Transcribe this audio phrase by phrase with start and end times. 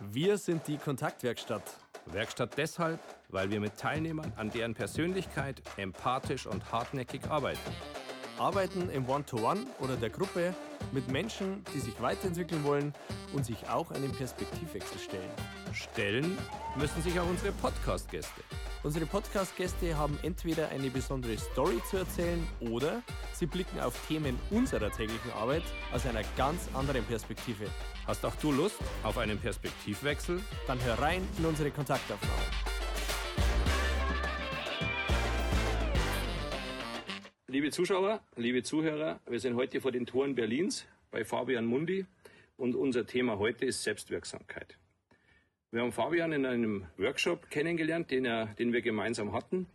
[0.00, 1.62] Wir sind die Kontaktwerkstatt.
[2.04, 3.00] Werkstatt deshalb,
[3.30, 7.58] weil wir mit Teilnehmern an deren Persönlichkeit empathisch und hartnäckig arbeiten.
[8.38, 10.54] Arbeiten im One-to-One oder der Gruppe
[10.92, 12.92] mit Menschen, die sich weiterentwickeln wollen
[13.32, 15.30] und sich auch einem Perspektivwechsel stellen.
[15.72, 16.36] Stellen
[16.76, 18.42] müssen sich auch unsere Podcast-Gäste.
[18.82, 23.02] Unsere Podcast-Gäste haben entweder eine besondere Story zu erzählen oder
[23.32, 27.64] sie blicken auf Themen unserer täglichen Arbeit aus einer ganz anderen Perspektive.
[28.06, 30.40] Hast auch du Lust auf einen Perspektivwechsel?
[30.68, 32.40] Dann hör rein in unsere Kontaktaufnahme.
[37.48, 42.06] Liebe Zuschauer, liebe Zuhörer, wir sind heute vor den Toren Berlins bei Fabian Mundi
[42.56, 44.78] und unser Thema heute ist Selbstwirksamkeit.
[45.72, 49.66] Wir haben Fabian in einem Workshop kennengelernt, den, er, den wir gemeinsam hatten.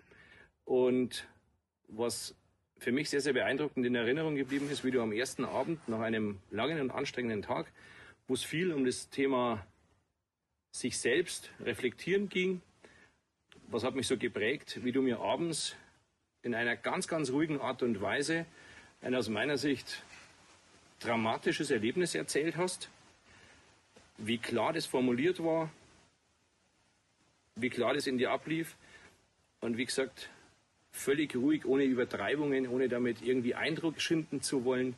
[0.63, 1.27] Und
[1.89, 2.33] was
[2.77, 5.99] für mich sehr, sehr beeindruckend in Erinnerung geblieben ist, wie du am ersten Abend nach
[5.99, 7.73] einem langen und anstrengenden Tag,
[8.31, 9.67] wo es viel um das Thema
[10.71, 12.61] sich selbst reflektieren ging,
[13.67, 15.75] was hat mich so geprägt, wie du mir abends
[16.41, 18.45] in einer ganz, ganz ruhigen Art und Weise
[19.01, 20.01] ein aus meiner Sicht
[20.99, 22.89] dramatisches Erlebnis erzählt hast,
[24.17, 25.69] wie klar das formuliert war,
[27.57, 28.77] wie klar das in dir ablief.
[29.59, 30.29] Und wie gesagt,
[30.93, 34.95] völlig ruhig, ohne Übertreibungen, ohne damit irgendwie Eindruck schinden zu wollen,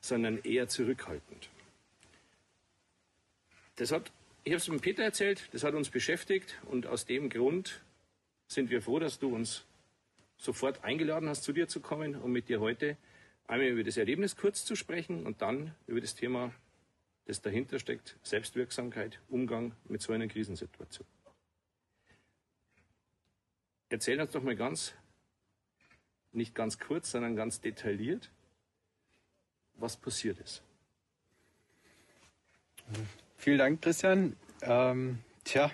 [0.00, 1.49] sondern eher zurückhaltend.
[3.80, 4.12] Das hat,
[4.44, 7.80] ich habe es mit Peter erzählt, das hat uns beschäftigt und aus dem Grund
[8.46, 9.64] sind wir froh, dass du uns
[10.36, 12.98] sofort eingeladen hast, zu dir zu kommen, um mit dir heute
[13.46, 16.52] einmal über das Erlebnis kurz zu sprechen und dann über das Thema,
[17.24, 21.08] das dahinter steckt, Selbstwirksamkeit, Umgang mit so einer Krisensituation.
[23.88, 24.92] Erzähl uns doch mal ganz,
[26.32, 28.30] nicht ganz kurz, sondern ganz detailliert,
[29.76, 30.62] was passiert ist.
[33.40, 34.36] Vielen Dank, Christian.
[34.60, 35.70] Ähm, tja,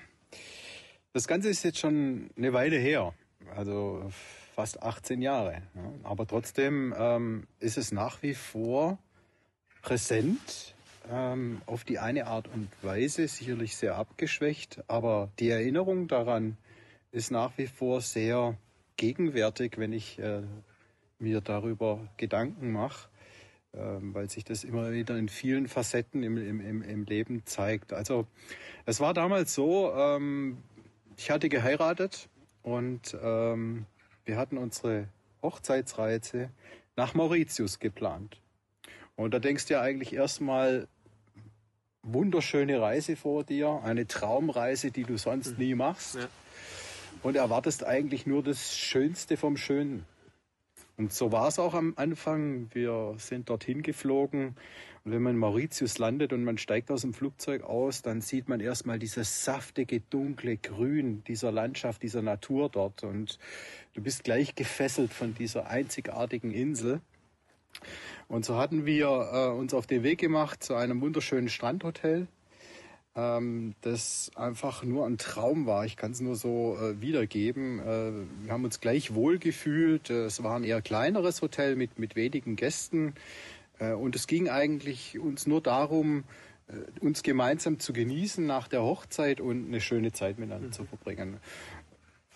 [1.12, 3.12] das Ganze ist jetzt schon eine Weile her,
[3.56, 4.08] also
[4.54, 5.62] fast 18 Jahre.
[5.74, 5.92] Ja.
[6.04, 9.00] Aber trotzdem ähm, ist es nach wie vor
[9.82, 10.76] präsent,
[11.10, 16.56] ähm, auf die eine Art und Weise, sicherlich sehr abgeschwächt, aber die Erinnerung daran,
[17.10, 18.56] ist nach wie vor sehr
[18.96, 20.42] gegenwärtig, wenn ich äh,
[21.18, 23.08] mir darüber Gedanken mache,
[23.76, 27.92] weil sich das immer wieder in vielen Facetten im, im, im Leben zeigt.
[27.92, 28.26] Also
[28.84, 30.58] es war damals so, ähm,
[31.16, 32.28] ich hatte geheiratet
[32.62, 33.86] und ähm,
[34.24, 35.08] wir hatten unsere
[35.42, 36.50] Hochzeitsreise
[36.96, 38.40] nach Mauritius geplant.
[39.14, 40.88] Und da denkst du ja eigentlich erstmal,
[42.02, 45.64] wunderschöne Reise vor dir, eine Traumreise, die du sonst mhm.
[45.64, 46.14] nie machst.
[46.14, 46.28] Ja
[47.22, 50.04] und erwartest eigentlich nur das Schönste vom Schönen.
[50.96, 52.68] Und so war es auch am Anfang.
[52.72, 54.56] Wir sind dorthin geflogen
[55.04, 58.48] und wenn man in Mauritius landet und man steigt aus dem Flugzeug aus, dann sieht
[58.48, 63.38] man erstmal dieses saftige, dunkle Grün dieser Landschaft, dieser Natur dort und
[63.94, 67.00] du bist gleich gefesselt von dieser einzigartigen Insel.
[68.26, 72.26] Und so hatten wir äh, uns auf den Weg gemacht zu einem wunderschönen Strandhotel
[73.16, 75.86] ähm, das einfach nur ein Traum war.
[75.86, 77.80] Ich kann es nur so äh, wiedergeben.
[77.80, 80.10] Äh, wir haben uns gleich wohl gefühlt.
[80.10, 83.14] Äh, es war ein eher kleineres Hotel mit, mit wenigen Gästen.
[83.78, 86.24] Äh, und es ging eigentlich uns nur darum,
[86.68, 90.72] äh, uns gemeinsam zu genießen nach der Hochzeit und eine schöne Zeit miteinander mhm.
[90.72, 91.38] zu verbringen.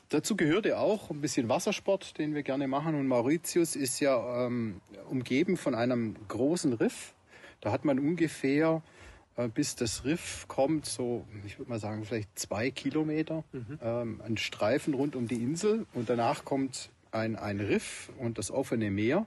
[0.08, 2.94] Dazu gehörte auch ein bisschen Wassersport, den wir gerne machen.
[2.94, 7.14] Und Mauritius ist ja ähm, umgeben von einem großen Riff.
[7.60, 8.99] Da hat man ungefähr äh,
[9.48, 13.78] bis das Riff kommt, so, ich würde mal sagen, vielleicht zwei Kilometer, mhm.
[13.82, 18.50] ähm, ein Streifen rund um die Insel und danach kommt ein, ein Riff und das
[18.50, 19.26] offene Meer.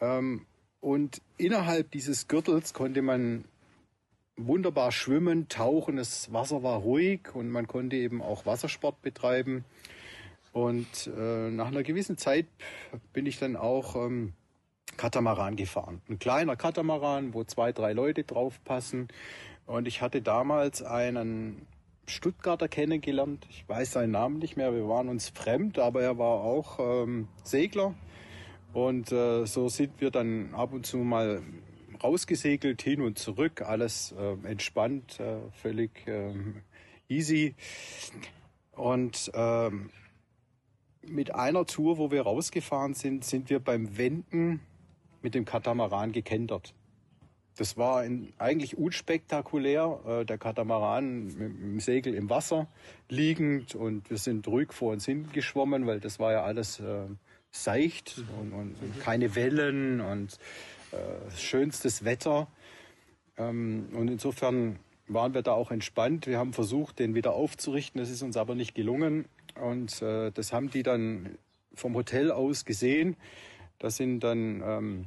[0.00, 0.46] Ähm,
[0.80, 3.44] und innerhalb dieses Gürtels konnte man
[4.36, 9.64] wunderbar schwimmen, tauchen, das Wasser war ruhig und man konnte eben auch Wassersport betreiben.
[10.52, 12.46] Und äh, nach einer gewissen Zeit
[13.12, 14.32] bin ich dann auch ähm,
[14.96, 16.02] Katamaran gefahren.
[16.08, 19.08] Ein kleiner Katamaran, wo zwei, drei Leute drauf passen.
[19.66, 21.66] Und ich hatte damals einen
[22.06, 23.46] Stuttgarter kennengelernt.
[23.50, 24.74] Ich weiß seinen Namen nicht mehr.
[24.74, 27.94] Wir waren uns fremd, aber er war auch ähm, Segler.
[28.72, 31.42] Und äh, so sind wir dann ab und zu mal
[32.02, 33.62] rausgesegelt, hin und zurück.
[33.62, 36.32] Alles äh, entspannt, äh, völlig äh,
[37.08, 37.54] easy.
[38.72, 39.90] Und ähm,
[41.02, 44.60] mit einer Tour, wo wir rausgefahren sind, sind wir beim Wenden
[45.22, 46.74] mit dem Katamaran gekentert.
[47.56, 50.00] Das war in, eigentlich unspektakulär.
[50.06, 52.68] Äh, der Katamaran mit dem Segel im Wasser
[53.08, 57.06] liegend und wir sind ruhig vor uns hingeschwommen, weil das war ja alles äh,
[57.50, 60.38] seicht und, und, und, keine Wellen und
[60.92, 62.48] äh, schönstes Wetter.
[63.36, 64.78] Ähm, und insofern
[65.08, 66.26] waren wir da auch entspannt.
[66.26, 68.00] Wir haben versucht, den wieder aufzurichten.
[68.00, 69.26] Das ist uns aber nicht gelungen.
[69.60, 71.36] Und äh, das haben die dann
[71.74, 73.16] vom Hotel aus gesehen.
[73.80, 75.06] Da sind dann ähm,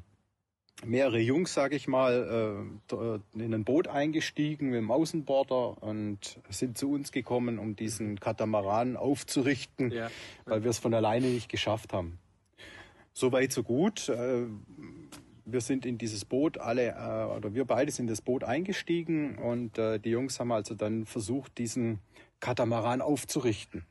[0.84, 6.78] mehrere Jungs, sage ich mal, äh, in ein Boot eingestiegen mit dem Außenborder und sind
[6.78, 10.10] zu uns gekommen, um diesen Katamaran aufzurichten, ja.
[10.46, 12.20] weil wir es von alleine nicht geschafft haben.
[13.14, 14.10] Soweit, so gut.
[14.10, 14.48] Äh,
[15.46, 19.38] wir sind in dieses Boot alle, äh, oder wir beide sind in das Boot eingestiegen
[19.38, 22.00] und äh, die Jungs haben also dann versucht, diesen
[22.40, 23.86] Katamaran aufzurichten.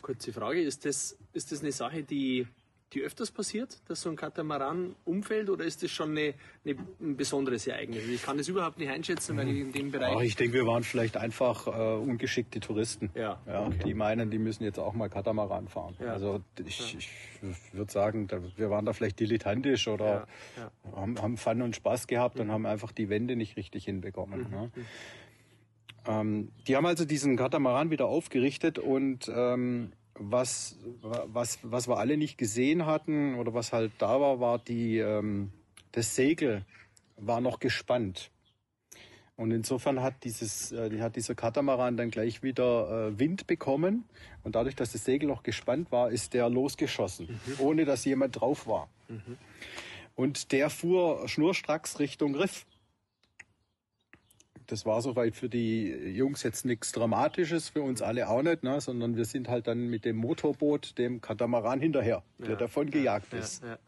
[0.00, 2.46] Kurze Frage, ist das, ist das eine Sache, die
[2.92, 6.34] die öfters passiert, dass so ein Katamaran umfällt oder ist das schon eine,
[6.64, 8.06] eine, ein besonderes Ereignis?
[8.06, 10.14] Ich kann das überhaupt nicht einschätzen, weil ich in dem Bereich.
[10.16, 13.10] Ach, ich denke, wir waren vielleicht einfach äh, ungeschickte Touristen.
[13.14, 13.78] Ja, ja okay.
[13.84, 15.96] Die meinen, die müssen jetzt auch mal Katamaran fahren.
[16.00, 16.12] Ja.
[16.12, 16.98] Also ich, ja.
[16.98, 20.26] ich würde sagen, da, wir waren da vielleicht dilettantisch oder.
[20.94, 22.42] Haben, haben Fun und Spaß gehabt mhm.
[22.42, 24.44] und haben einfach die Wände nicht richtig hinbekommen.
[24.44, 24.50] Mhm.
[24.50, 24.72] Ne?
[24.74, 24.84] Mhm.
[26.06, 32.16] Ähm, die haben also diesen Katamaran wieder aufgerichtet und ähm, was, was, was wir alle
[32.16, 35.52] nicht gesehen hatten oder was halt da war, war die, ähm,
[35.92, 36.64] das Segel
[37.16, 38.30] war noch gespannt.
[39.36, 44.04] Und insofern hat dieses, äh, hat dieser Katamaran dann gleich wieder äh, Wind bekommen.
[44.44, 47.54] Und dadurch, dass das Segel noch gespannt war, ist der losgeschossen, mhm.
[47.58, 48.88] ohne dass jemand drauf war.
[49.08, 49.38] Mhm.
[50.14, 52.66] Und der fuhr schnurstracks Richtung Riff
[54.66, 58.80] das war soweit für die Jungs jetzt nichts Dramatisches, für uns alle auch nicht, ne?
[58.80, 63.32] sondern wir sind halt dann mit dem Motorboot, dem Katamaran hinterher, der ja, davon gejagt
[63.32, 63.62] ja, ist.
[63.62, 63.78] Ja,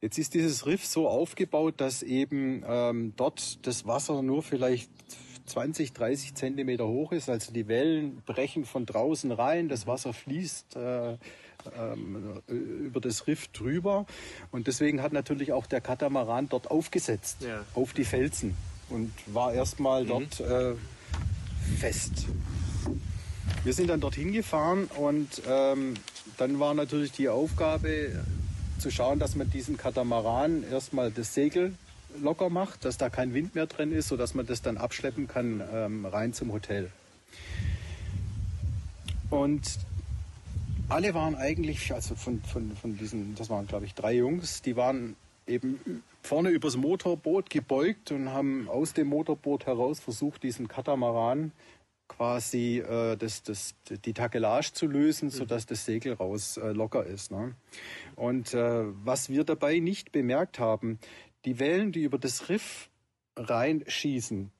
[0.00, 4.90] Jetzt ist dieses Riff so aufgebaut, dass eben ähm, dort das Wasser nur vielleicht
[5.44, 7.28] 20, 30 Zentimeter hoch ist.
[7.28, 11.18] Also die Wellen brechen von draußen rein, das Wasser fließt äh,
[11.78, 14.06] ähm, über das Riff drüber.
[14.50, 17.64] Und deswegen hat natürlich auch der Katamaran dort aufgesetzt, ja.
[17.74, 18.56] auf die Felsen
[18.90, 20.08] und war erstmal mhm.
[20.08, 20.74] dort äh,
[21.78, 22.26] fest.
[23.64, 25.94] Wir sind dann dorthin gefahren und ähm,
[26.38, 28.12] dann war natürlich die Aufgabe
[28.78, 31.74] zu schauen, dass man diesen Katamaran erstmal das Segel
[32.20, 35.62] locker macht, dass da kein Wind mehr drin ist, sodass man das dann abschleppen kann
[35.72, 36.90] ähm, rein zum Hotel.
[39.28, 39.78] Und
[40.88, 44.76] alle waren eigentlich, also von, von, von diesen, das waren glaube ich drei Jungs, die
[44.76, 45.14] waren
[45.46, 51.52] eben vorne übers Motorboot gebeugt und haben aus dem Motorboot heraus versucht, diesen Katamaran
[52.08, 55.30] quasi äh, das, das, die Takelage zu lösen, mhm.
[55.30, 57.30] sodass das Segel raus äh, locker ist.
[57.30, 57.54] Ne?
[58.16, 60.98] Und äh, was wir dabei nicht bemerkt haben,
[61.44, 62.90] die Wellen, die über das Riff
[63.36, 64.50] reinschießen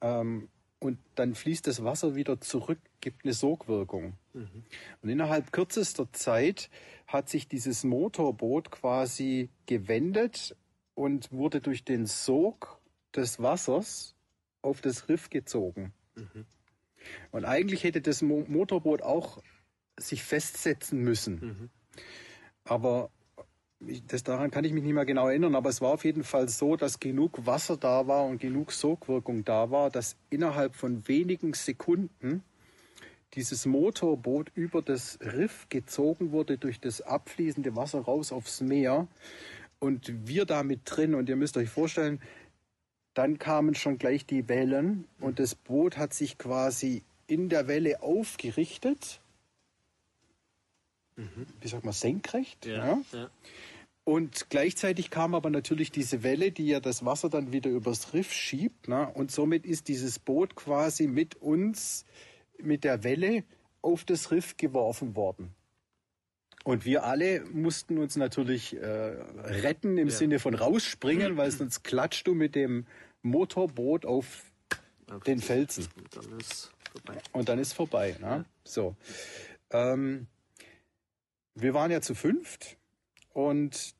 [0.00, 0.48] ähm,
[0.78, 4.14] und dann fließt das Wasser wieder zurück, gibt eine Sogwirkung.
[4.32, 4.64] Mhm.
[5.02, 6.70] Und innerhalb kürzester Zeit
[7.06, 10.56] hat sich dieses Motorboot quasi gewendet
[10.96, 12.80] und wurde durch den Sog
[13.14, 14.16] des Wassers
[14.62, 15.92] auf das Riff gezogen.
[16.16, 16.46] Mhm.
[17.30, 19.40] Und eigentlich hätte das Mo Motorboot auch
[19.98, 21.34] sich festsetzen müssen.
[21.40, 21.70] Mhm.
[22.64, 23.10] Aber
[24.08, 26.48] das, daran kann ich mich nicht mehr genau erinnern, aber es war auf jeden Fall
[26.48, 31.52] so, dass genug Wasser da war und genug Sogwirkung da war, dass innerhalb von wenigen
[31.52, 32.42] Sekunden
[33.34, 39.08] dieses Motorboot über das Riff gezogen wurde durch das abfließende Wasser raus aufs Meer
[39.86, 42.20] und wir da mit drin und ihr müsst euch vorstellen,
[43.14, 48.02] dann kamen schon gleich die Wellen und das Boot hat sich quasi in der Welle
[48.02, 49.20] aufgerichtet.
[51.16, 51.46] Mhm.
[51.60, 52.66] Wie sagt man, senkrecht.
[52.66, 53.02] Ja, ja.
[53.12, 53.30] ja.
[54.04, 58.32] Und gleichzeitig kam aber natürlich diese Welle, die ja das Wasser dann wieder übers Riff
[58.32, 58.86] schiebt.
[58.86, 59.10] Ne?
[59.14, 62.04] Und somit ist dieses Boot quasi mit uns
[62.58, 63.42] mit der Welle
[63.82, 65.55] auf das Riff geworfen worden.
[66.66, 70.14] Und wir alle mussten uns natürlich äh, retten im ja.
[70.14, 72.86] Sinne von rausspringen, weil sonst klatscht du mit dem
[73.22, 74.50] Motorboot auf,
[75.08, 75.86] auf den Felsen.
[75.96, 77.22] Und dann ist vorbei.
[77.30, 78.16] Und dann ist vorbei.
[78.18, 78.26] Ne?
[78.26, 78.44] Ja.
[78.64, 78.96] So.
[79.70, 80.26] Ähm,
[81.54, 82.76] wir waren ja zu fünft
[83.32, 83.94] und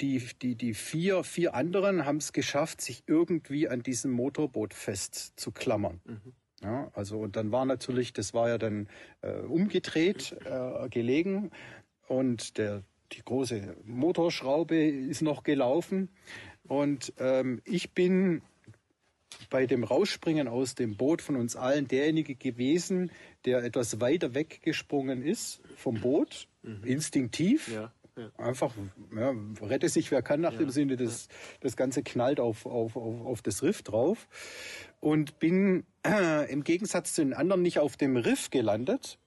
[0.00, 6.00] die, die, die vier, vier anderen haben es geschafft, sich irgendwie an diesem Motorboot festzuklammern.
[6.06, 6.32] Mhm.
[6.66, 8.88] Ja, also und dann war natürlich, das war ja dann
[9.22, 11.52] äh, umgedreht, äh, gelegen
[12.08, 12.82] und der,
[13.12, 16.08] die große Motorschraube ist noch gelaufen
[16.66, 18.42] und ähm, ich bin
[19.48, 23.12] bei dem Rausspringen aus dem Boot von uns allen derjenige gewesen,
[23.44, 26.82] der etwas weiter weggesprungen ist vom Boot, mhm.
[26.82, 27.72] instinktiv.
[27.72, 27.92] Ja.
[28.16, 28.30] Ja.
[28.38, 28.72] Einfach,
[29.14, 30.58] ja, rette sich wer kann nach ja.
[30.58, 31.28] dem Sinne, das,
[31.60, 34.26] das Ganze knallt auf, auf, auf, auf das Riff drauf.
[35.00, 39.18] Und bin äh, im Gegensatz zu den anderen nicht auf dem Riff gelandet,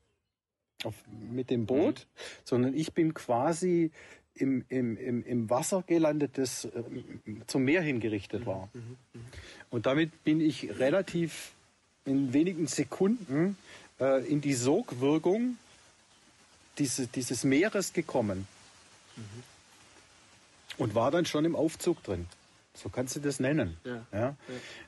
[0.84, 0.96] auf,
[1.32, 2.22] mit dem Boot, mhm.
[2.44, 3.92] sondern ich bin quasi
[4.34, 6.84] im, im, im, im Wasser gelandet, das äh,
[7.46, 8.70] zum Meer hingerichtet war.
[9.70, 11.54] Und damit bin ich relativ
[12.06, 13.56] in wenigen Sekunden
[14.00, 15.58] äh, in die Sogwirkung
[16.80, 18.48] diese, dieses Meeres gekommen.
[20.78, 22.28] Und war dann schon im Aufzug drin.
[22.74, 23.78] So kannst du das nennen.
[23.84, 24.06] Ja.
[24.14, 24.36] Ja?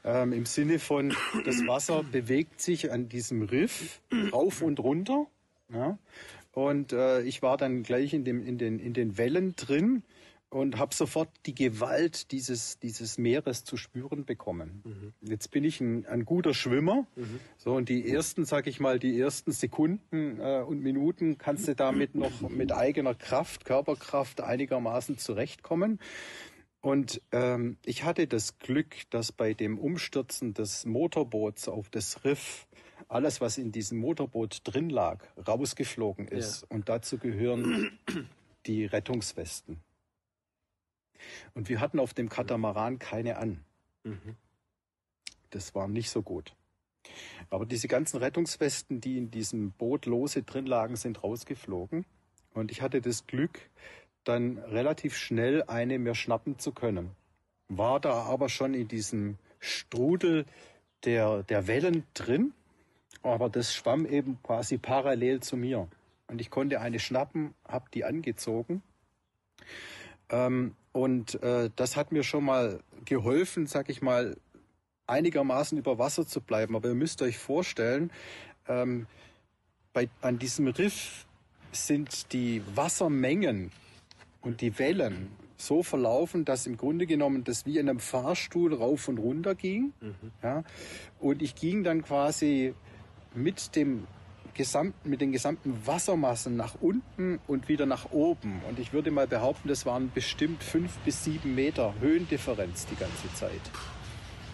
[0.04, 1.14] Ähm, Im Sinne von,
[1.46, 4.00] das Wasser bewegt sich an diesem Riff
[4.32, 5.28] rauf und runter.
[5.70, 5.98] Ja?
[6.54, 10.04] Und äh, ich war dann gleich in, dem, in, den, in den Wellen drin
[10.52, 14.84] und habe sofort die Gewalt dieses, dieses Meeres zu spüren bekommen.
[15.22, 17.08] Jetzt bin ich ein, ein guter Schwimmer.
[17.58, 21.76] So, und die ersten, sag ich mal, die ersten Sekunden äh, und Minuten kannst du
[21.76, 26.00] damit noch mit eigener Kraft, Körperkraft einigermaßen zurechtkommen.
[26.82, 32.68] Und ähm, ich hatte das Glück, dass bei dem Umstürzen des Motorboots auf das Riff
[33.08, 36.64] alles, was in diesem Motorboot drin lag, rausgeflogen ist.
[36.70, 37.98] Und dazu gehören
[38.66, 39.80] die Rettungswesten.
[41.54, 43.64] Und wir hatten auf dem Katamaran keine an.
[45.50, 46.56] Das war nicht so gut.
[47.50, 52.06] Aber diese ganzen Rettungswesten, die in diesem Boot lose drin lagen, sind rausgeflogen.
[52.54, 53.60] Und ich hatte das Glück,
[54.24, 57.12] dann relativ schnell eine mir schnappen zu können.
[57.68, 60.46] War da aber schon in diesem Strudel
[61.06, 62.54] der, der Wellen drin,
[63.24, 65.88] aber das schwamm eben quasi parallel zu mir.
[66.28, 68.84] Und ich konnte eine schnappen, habe die angezogen.
[70.30, 74.38] Ähm, und äh, das hat mir schon mal geholfen, sag ich mal,
[75.08, 76.76] einigermaßen über Wasser zu bleiben.
[76.76, 78.12] Aber ihr müsst euch vorstellen,
[78.68, 79.08] ähm,
[79.94, 81.26] bei, an diesem Riff
[81.72, 83.72] sind die Wassermengen
[84.42, 89.08] und die Wellen so verlaufen, dass im Grunde genommen das wie in einem Fahrstuhl rauf
[89.08, 89.94] und runter ging.
[90.42, 90.64] Ja,
[91.20, 92.74] und ich ging dann quasi
[93.36, 94.08] mit dem
[94.54, 98.62] gesamten, mit den gesamten Wassermassen nach unten und wieder nach oben.
[98.68, 103.34] Und ich würde mal behaupten, das waren bestimmt fünf bis sieben Meter Höhendifferenz die ganze
[103.34, 103.62] Zeit.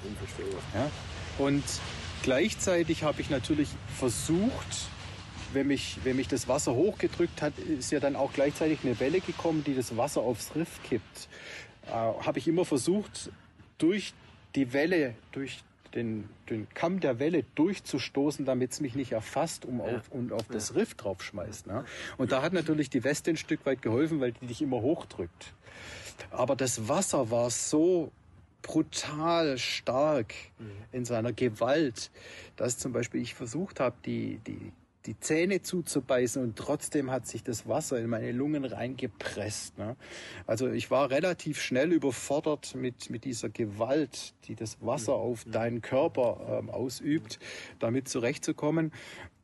[0.07, 0.61] Unvorstellbar.
[0.73, 0.89] Ja?
[1.37, 1.63] Und
[2.23, 4.89] gleichzeitig habe ich natürlich versucht,
[5.53, 9.21] wenn mich, wenn mich das Wasser hochgedrückt hat, ist ja dann auch gleichzeitig eine Welle
[9.21, 11.29] gekommen, die das Wasser aufs Riff kippt.
[11.87, 13.31] Äh, habe ich immer versucht,
[13.77, 14.13] durch
[14.55, 15.63] die Welle, durch
[15.97, 20.47] den, den Kamm der Welle durchzustoßen, damit es mich nicht erfasst um auf, und auf
[20.47, 21.67] das Riff draufschmeißt.
[21.67, 21.83] Ne?
[22.17, 25.53] Und da hat natürlich die Weste ein Stück weit geholfen, weil die dich immer hochdrückt.
[26.31, 28.11] Aber das Wasser war so
[28.61, 30.33] brutal stark
[30.91, 32.11] in seiner Gewalt,
[32.55, 34.71] dass zum Beispiel ich versucht habe, die, die,
[35.07, 39.77] die Zähne zuzubeißen und trotzdem hat sich das Wasser in meine Lungen reingepresst.
[39.77, 39.95] Ne?
[40.45, 45.81] Also ich war relativ schnell überfordert mit, mit dieser Gewalt, die das Wasser auf deinen
[45.81, 47.39] Körper ähm, ausübt,
[47.79, 48.91] damit zurechtzukommen.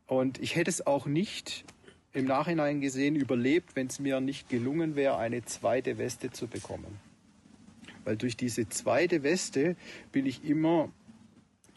[0.05, 1.63] Und ich hätte es auch nicht
[2.12, 7.00] im Nachhinein gesehen überlebt, wenn es mir nicht gelungen wäre, eine zweite Weste zu bekommen.
[8.03, 9.77] Weil durch diese zweite Weste
[10.12, 10.89] bin ich immer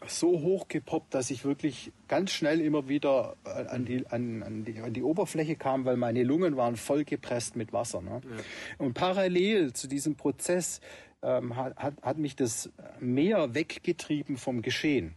[0.05, 4.79] so hoch gepoppt, dass ich wirklich ganz schnell immer wieder an die, an, an die,
[4.79, 8.01] an die Oberfläche kam, weil meine Lungen waren voll gepresst mit Wasser.
[8.01, 8.21] Ne?
[8.77, 10.81] Und parallel zu diesem Prozess
[11.23, 15.15] ähm, hat, hat, hat mich das Meer weggetrieben vom Geschehen.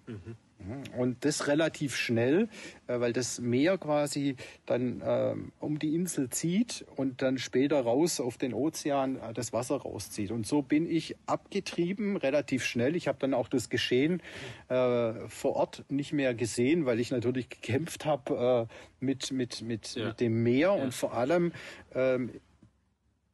[0.97, 2.49] Und das relativ schnell,
[2.87, 4.37] äh, weil das Meer quasi
[4.67, 9.53] dann ähm, um die Insel zieht und dann später raus auf den Ozean äh, das
[9.53, 10.31] Wasser rauszieht.
[10.31, 12.97] Und so bin ich abgetrieben, relativ schnell.
[12.97, 14.23] Ich habe dann auch das Geschehen
[14.69, 19.95] äh, vor Ort nicht mehr gesehen, weil ich natürlich gekämpft habe äh, mit, mit, mit,
[19.95, 20.09] Ja.
[20.09, 21.53] mit dem Meer und vor allem
[21.95, 22.31] ähm,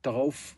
[0.02, 0.56] darauf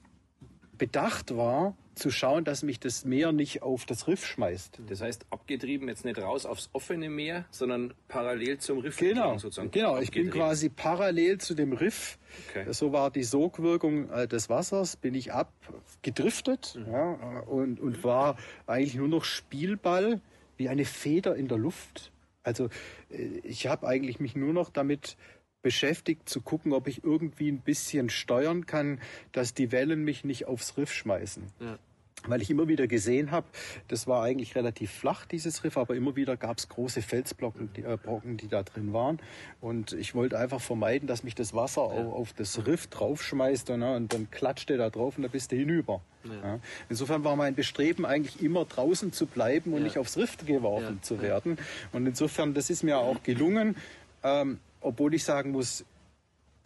[0.77, 4.81] bedacht war, zu schauen, dass mich das Meer nicht auf das Riff schmeißt.
[4.89, 9.71] Das heißt, abgetrieben jetzt nicht raus aufs offene Meer, sondern parallel zum Riff Genau, sozusagen.
[9.71, 9.99] genau.
[9.99, 12.19] Ich bin quasi parallel zu dem Riff.
[12.51, 12.73] Okay.
[12.73, 16.93] So war die Sogwirkung äh, des Wassers, bin ich abgedriftet Mhm.
[16.93, 18.37] ja, äh, und, und war
[18.67, 20.21] eigentlich nur noch Spielball
[20.57, 22.13] wie eine Feder in der Luft.
[22.43, 22.69] Also
[23.11, 25.17] äh, ich habe eigentlich mich nur noch damit
[25.61, 29.01] beschäftigt zu gucken, ob ich irgendwie ein bisschen steuern kann,
[29.33, 31.45] dass die Wellen mich nicht aufs Riff schmeißen.
[31.61, 31.79] Ja.
[32.27, 33.47] Weil ich immer wieder gesehen habe,
[33.87, 37.83] das war eigentlich relativ flach, dieses Riff, aber immer wieder gab es große Felsbrocken, die,
[37.83, 39.19] äh, Brocken, die da drin waren.
[39.61, 43.81] Und ich wollte einfach vermeiden, dass mich das Wasser au- auf das Riff draufschmeißt und,
[43.81, 46.01] ne, und dann klatscht der da drauf und da bist du hinüber.
[46.25, 46.59] Ja.
[46.89, 49.85] Insofern war mein Bestreben eigentlich immer draußen zu bleiben und Ja.
[49.85, 51.23] nicht aufs Riff geworfen Ja, zu ja.
[51.23, 51.57] werden.
[51.93, 53.77] Und insofern, das ist mir auch gelungen,
[54.25, 55.85] ähm, obwohl ich sagen muss,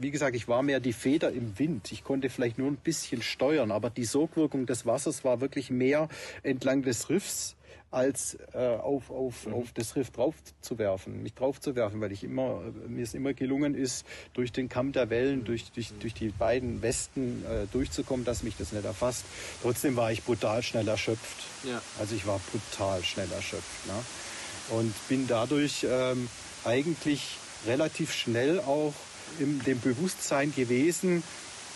[0.03, 1.93] wie gesagt, ich war mehr die Feder im Wind.
[1.93, 6.09] Ich konnte vielleicht nur ein bisschen steuern, aber die Sogwirkung des Wassers war wirklich mehr
[6.43, 7.57] entlang des Riffs
[7.93, 9.55] als äh, auf, auf, mhm.
[9.55, 13.13] auf das Riff drauf zu werfen, mich drauf zu werfen, weil ich immer, mir es
[13.13, 15.45] immer gelungen ist, durch den Kamm der Wellen, mhm.
[15.45, 19.27] durch, durch, durch die beiden Westen äh, durchzukommen, dass mich das nicht erfasst.
[19.61, 21.37] Trotzdem war ich brutal schnell erschöpft.
[21.65, 21.83] Ja.
[22.01, 23.87] Also ich war brutal schnell erschöpft.
[23.87, 24.79] Ne?
[24.79, 26.29] Und bin dadurch ähm,
[26.65, 28.95] eigentlich relativ schnell auch
[29.39, 31.23] in dem Bewusstsein gewesen,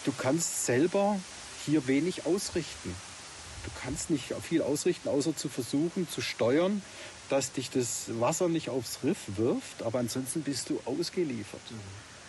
[0.05, 1.19] du kannst selber
[1.65, 2.95] hier wenig ausrichten
[3.67, 6.83] du kannst nicht viel ausrichten, außer zu versuchen zu steuern,
[7.29, 11.61] dass dich das Wasser nicht aufs Riff wirft, aber ansonsten bist du ausgeliefert.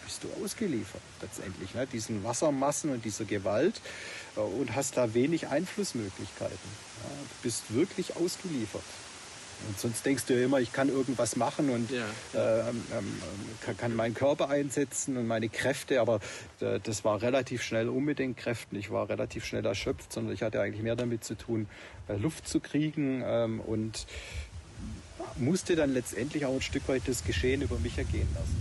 [0.03, 1.85] Bist du ausgeliefert letztendlich, ne?
[1.85, 3.81] diesen Wassermassen und dieser Gewalt
[4.37, 6.57] äh, und hast da wenig Einflussmöglichkeiten.
[7.03, 7.09] Ja?
[7.09, 8.83] Du bist wirklich ausgeliefert.
[9.67, 12.05] Und sonst denkst du ja immer, ich kann irgendwas machen und ja.
[12.35, 13.21] ähm, ähm,
[13.61, 16.19] kann, kann, meinen Körper einsetzen und meine Kräfte, aber
[16.59, 18.75] äh, das war relativ schnell um mit den Kräften.
[18.75, 21.67] Ich war relativ schnell erschöpft, sondern ich hatte eigentlich mehr damit zu tun,
[22.07, 24.05] äh, Luft zu kriegen ähm, und
[25.37, 28.55] musste dann letztendlich auch ein Stück weit das Geschehen über mich ergehen lassen.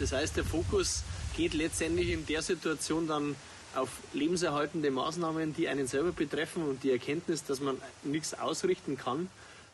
[0.00, 1.04] Das heißt, der Fokus
[1.36, 3.36] geht letztendlich in der Situation dann
[3.74, 9.28] auf lebenserhaltende Maßnahmen, die einen selber betreffen und die Erkenntnis, dass man nichts ausrichten kann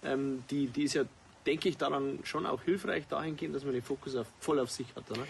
[0.05, 1.05] ähm, die, die ist ja,
[1.47, 4.87] denke ich, daran schon auch hilfreich dahingehend, dass man den Fokus auf, voll auf sich
[4.95, 5.27] hat, oder?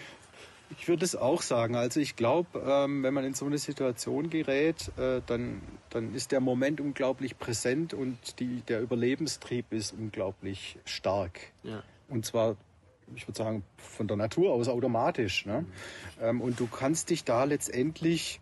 [0.77, 1.75] Ich würde es auch sagen.
[1.75, 6.31] Also ich glaube, ähm, wenn man in so eine Situation gerät, äh, dann, dann ist
[6.31, 11.39] der Moment unglaublich präsent und die, der Überlebenstrieb ist unglaublich stark.
[11.63, 11.81] Ja.
[12.07, 12.55] Und zwar,
[13.15, 15.47] ich würde sagen, von der Natur aus automatisch.
[15.47, 15.61] Ne?
[15.61, 15.67] Mhm.
[16.21, 18.39] Ähm, und du kannst dich da letztendlich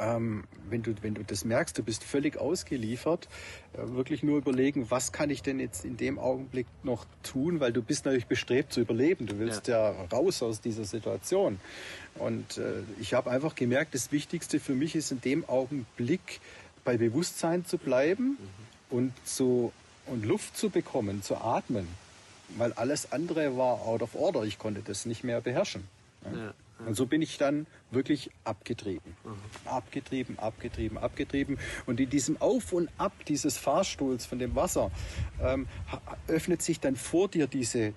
[0.00, 3.28] ähm, wenn, du, wenn du das merkst, du bist völlig ausgeliefert,
[3.74, 7.72] äh, wirklich nur überlegen, was kann ich denn jetzt in dem Augenblick noch tun, weil
[7.72, 9.26] du bist natürlich bestrebt zu überleben.
[9.26, 11.60] Du willst ja, ja raus aus dieser Situation.
[12.16, 16.40] Und äh, ich habe einfach gemerkt, das Wichtigste für mich ist in dem Augenblick
[16.84, 18.96] bei Bewusstsein zu bleiben mhm.
[18.96, 19.72] und, zu,
[20.06, 21.86] und Luft zu bekommen, zu atmen.
[22.56, 24.42] Weil alles andere war out of order.
[24.42, 25.84] Ich konnte das nicht mehr beherrschen.
[26.24, 26.52] Ja.
[26.86, 29.16] Und so bin ich dann wirklich abgetrieben.
[29.64, 31.58] Abgetrieben, abgetrieben, abgetrieben.
[31.86, 34.90] Und in diesem Auf und Ab dieses Fahrstuhls von dem Wasser
[35.42, 35.66] ähm,
[36.28, 37.92] öffnet sich dann vor dir diese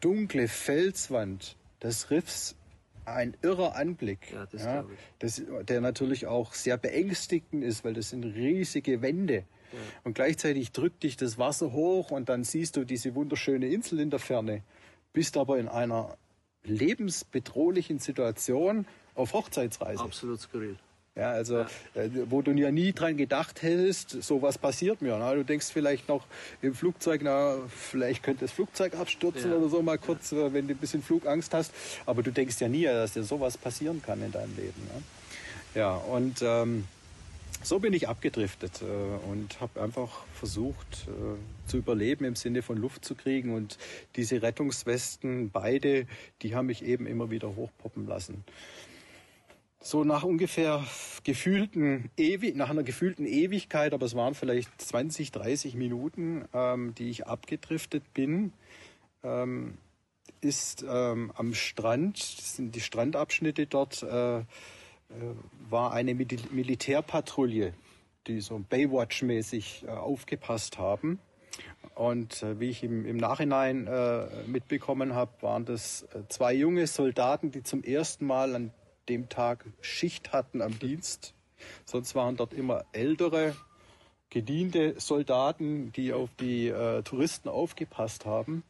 [0.00, 2.56] dunkle Felswand des Riffs.
[3.04, 4.84] Ein irrer Anblick, ja, das ja,
[5.20, 9.44] das, der natürlich auch sehr beängstigend ist, weil das sind riesige Wände.
[9.72, 9.78] Ja.
[10.02, 14.10] Und gleichzeitig drückt dich das Wasser hoch und dann siehst du diese wunderschöne Insel in
[14.10, 14.64] der Ferne,
[15.12, 16.16] bist aber in einer
[16.66, 20.02] lebensbedrohlichen Situation auf Hochzeitsreise.
[20.02, 20.76] Absolut skurril.
[21.16, 21.66] Ja, also ja.
[21.94, 25.16] Äh, wo du ja nie dran gedacht hättest, sowas passiert mir.
[25.18, 26.26] Na, du denkst vielleicht noch
[26.60, 29.56] im Flugzeug, na, vielleicht könnte das Flugzeug abstürzen ja.
[29.56, 30.46] oder so mal kurz, ja.
[30.46, 31.72] Äh, wenn du ein bisschen Flugangst hast.
[32.04, 34.82] Aber du denkst ja nie, dass dir sowas passieren kann in deinem Leben.
[34.94, 35.02] Ne?
[35.74, 36.84] Ja, und ähm,
[37.66, 42.76] so bin ich abgedriftet äh, und habe einfach versucht äh, zu überleben im Sinne von
[42.76, 43.52] Luft zu kriegen.
[43.52, 43.76] Und
[44.14, 46.06] diese Rettungswesten, beide,
[46.42, 48.44] die haben mich eben immer wieder hochpoppen lassen.
[49.80, 50.84] So nach ungefähr
[51.24, 57.10] gefühlten Ewig, nach einer gefühlten Ewigkeit, aber es waren vielleicht 20, 30 Minuten, ähm, die
[57.10, 58.52] ich abgedriftet bin,
[59.24, 59.76] ähm,
[60.40, 64.42] ist ähm, am Strand, das sind die Strandabschnitte dort, äh,
[65.68, 67.74] war eine Militärpatrouille,
[68.26, 71.20] die so Baywatch-mäßig äh, aufgepasst haben.
[71.94, 76.86] Und äh, wie ich im, im Nachhinein äh, mitbekommen habe, waren das äh, zwei junge
[76.86, 78.72] Soldaten, die zum ersten Mal an
[79.08, 81.34] dem Tag Schicht hatten am Dienst.
[81.84, 83.56] Sonst waren dort immer ältere,
[84.28, 88.62] gediente Soldaten, die auf die äh, Touristen aufgepasst haben.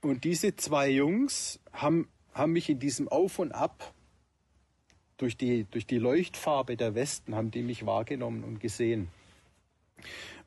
[0.00, 3.92] Und diese zwei Jungs haben, haben mich in diesem Auf und Ab
[5.20, 9.08] durch die, durch die Leuchtfarbe der Westen haben die mich wahrgenommen und gesehen.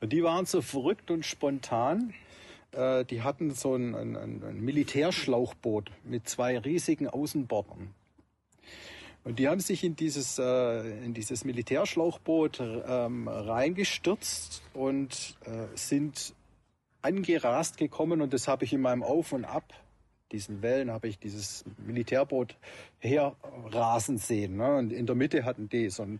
[0.01, 2.13] Und die waren so verrückt und spontan.
[2.71, 7.93] Äh, die hatten so ein, ein, ein Militärschlauchboot mit zwei riesigen Außenbordern.
[9.23, 16.33] Und die haben sich in dieses, äh, in dieses Militärschlauchboot ähm, reingestürzt und äh, sind
[17.01, 19.73] angerast gekommen und das habe ich in meinem Auf und Ab
[20.33, 22.55] diesen Wellen habe ich dieses Militärboot
[22.99, 24.57] herrasen sehen.
[24.57, 24.75] Ne?
[24.75, 26.19] Und in der Mitte hatten die so ein,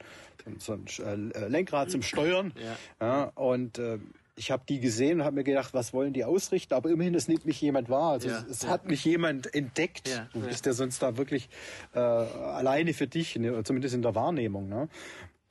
[0.60, 2.54] so ein äh, Lenkrad zum Steuern.
[2.56, 2.76] Ja.
[3.06, 4.00] ja und äh,
[4.36, 6.74] ich habe die gesehen und habe mir gedacht, was wollen die ausrichten?
[6.74, 8.14] Aber immerhin, es nimmt mich jemand wahr.
[8.14, 8.70] Also ja, es, ja.
[8.70, 10.08] hat mich jemand entdeckt.
[10.08, 11.50] Ja, du bist ja sonst da wirklich
[11.94, 13.64] äh, alleine für dich, ne?
[13.64, 14.70] zumindest in der Wahrnehmung.
[14.70, 14.90] Ne?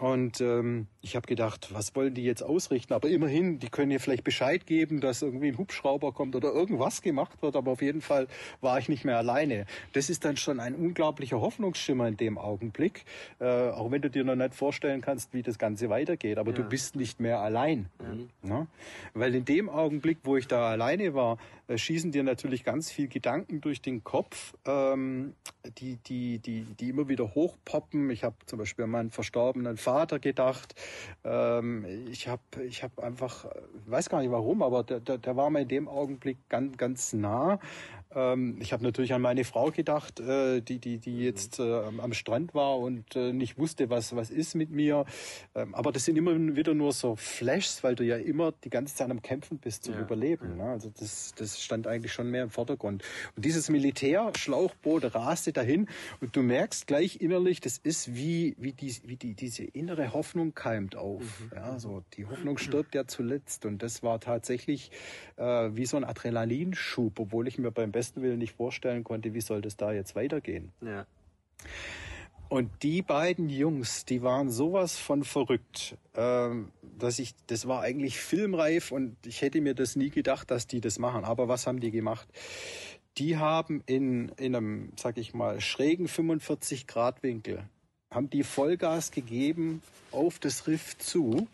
[0.03, 2.93] Und ähm, ich habe gedacht, was wollen die jetzt ausrichten?
[2.93, 7.03] Aber immerhin, die können ja vielleicht Bescheid geben, dass irgendwie ein Hubschrauber kommt oder irgendwas
[7.03, 7.55] gemacht wird.
[7.55, 8.27] Aber auf jeden Fall
[8.61, 9.65] war ich nicht mehr alleine.
[9.93, 13.05] Das ist dann schon ein unglaublicher Hoffnungsschimmer in dem Augenblick.
[13.39, 16.37] Äh, auch wenn du dir noch nicht vorstellen kannst, wie das Ganze weitergeht.
[16.37, 16.57] Aber ja.
[16.57, 17.87] du bist nicht mehr allein.
[18.01, 18.29] Mhm.
[18.43, 18.67] Ja?
[19.15, 21.39] Weil in dem Augenblick, wo ich da alleine war,
[21.69, 25.35] äh, schießen dir natürlich ganz viel Gedanken durch den Kopf, ähm,
[25.79, 28.11] die, die, die, die immer wieder hochpoppen.
[28.11, 30.75] Ich habe zum Beispiel meinen verstorbenen Vater gedacht.
[31.25, 33.47] Ähm, ich habe ich hab einfach,
[33.87, 37.13] weiß gar nicht warum, aber der, der, der war mir in dem Augenblick ganz, ganz
[37.13, 37.59] nah.
[38.15, 42.13] Ähm, ich habe natürlich an meine Frau gedacht, äh, die, die, die jetzt äh, am
[42.13, 45.05] Strand war und äh, nicht wusste, was, was ist mit mir.
[45.55, 48.95] Ähm, aber das sind immer wieder nur so Flashs, weil du ja immer die ganze
[48.95, 50.01] Zeit am Kämpfen bist zum ja.
[50.01, 50.57] Überleben.
[50.57, 50.65] Ne?
[50.65, 53.03] Also das, das stand eigentlich schon mehr im Vordergrund.
[53.37, 55.89] Und dieses Militärschlauchboot raste dahin
[56.21, 60.55] und du merkst gleich innerlich, das ist wie, wie, die, wie die, diese innere Hoffnung
[60.55, 61.23] keimt auf.
[61.23, 61.51] Mhm.
[61.55, 63.67] Ja, so die Hoffnung stirbt ja zuletzt.
[63.67, 64.91] Und das war tatsächlich
[65.37, 69.41] äh, wie so ein Adrenalinschub, obwohl ich mir beim besten Willen nicht vorstellen konnte, wie
[69.41, 70.73] soll das da jetzt weitergehen.
[70.81, 71.07] Ja.
[72.53, 78.19] Und die beiden Jungs, die waren sowas von verrückt, ähm, dass ich, das war eigentlich
[78.19, 81.25] filmreif und ich hätte mir das nie gedacht, dass die das machen.
[81.25, 82.29] Aber was haben die gemacht?
[83.17, 87.65] Die haben in, in einem, sag ich mal, schrägen 45 Grad Winkel,
[88.11, 91.49] haben die Vollgas gegeben auf das Riff zu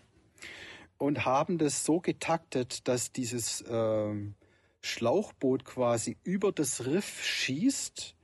[0.99, 4.35] und haben das so getaktet, dass dieses ähm,
[4.89, 8.17] Schlauchboot quasi über das Riff schießt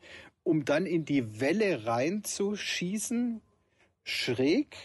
[0.45, 3.41] um dann in die Welle reinzuschießen,
[4.05, 4.77] schräg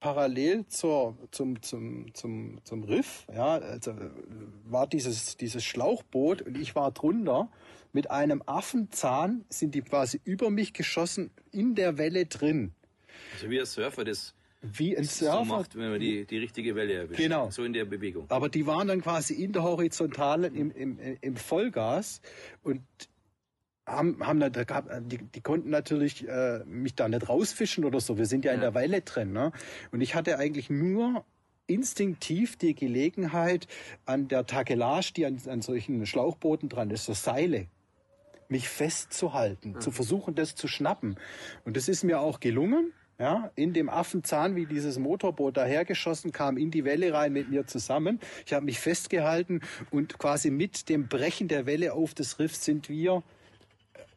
[0.00, 3.94] parallel zur, zum, zum, zum, zum Riff, ja, also
[4.64, 7.50] war dieses, dieses Schlauchboot und ich war drunter.
[7.92, 12.72] Mit einem Affenzahn sind die quasi über mich geschossen in der Welle drin.
[13.34, 15.38] Also wie ein Surfer das wie ein Surfer.
[15.38, 17.20] So macht, wenn man die, die richtige Welle erwischt.
[17.20, 17.50] Genau.
[17.50, 18.26] So in der Bewegung.
[18.28, 22.20] Aber die waren dann quasi in der Horizontalen im, im, im Vollgas
[22.62, 22.82] und
[23.86, 24.50] haben, haben da,
[25.00, 28.18] die, die konnten natürlich äh, mich da nicht rausfischen oder so.
[28.18, 28.56] Wir sind ja, ja.
[28.56, 29.32] in der Weile drin.
[29.32, 29.52] Ne?
[29.92, 31.24] Und ich hatte eigentlich nur
[31.66, 33.68] instinktiv die Gelegenheit,
[34.06, 37.66] an der Takelage, die an, an solchen Schlauchbooten dran ist, so Seile,
[38.48, 39.80] mich festzuhalten, mhm.
[39.80, 41.16] zu versuchen, das zu schnappen.
[41.64, 42.92] Und das ist mir auch gelungen.
[43.20, 47.66] Ja, in dem Affenzahn, wie dieses Motorboot dahergeschossen kam, in die Welle rein mit mir
[47.66, 48.20] zusammen.
[48.46, 52.88] Ich habe mich festgehalten und quasi mit dem Brechen der Welle auf das Riff sind
[52.88, 53.24] wir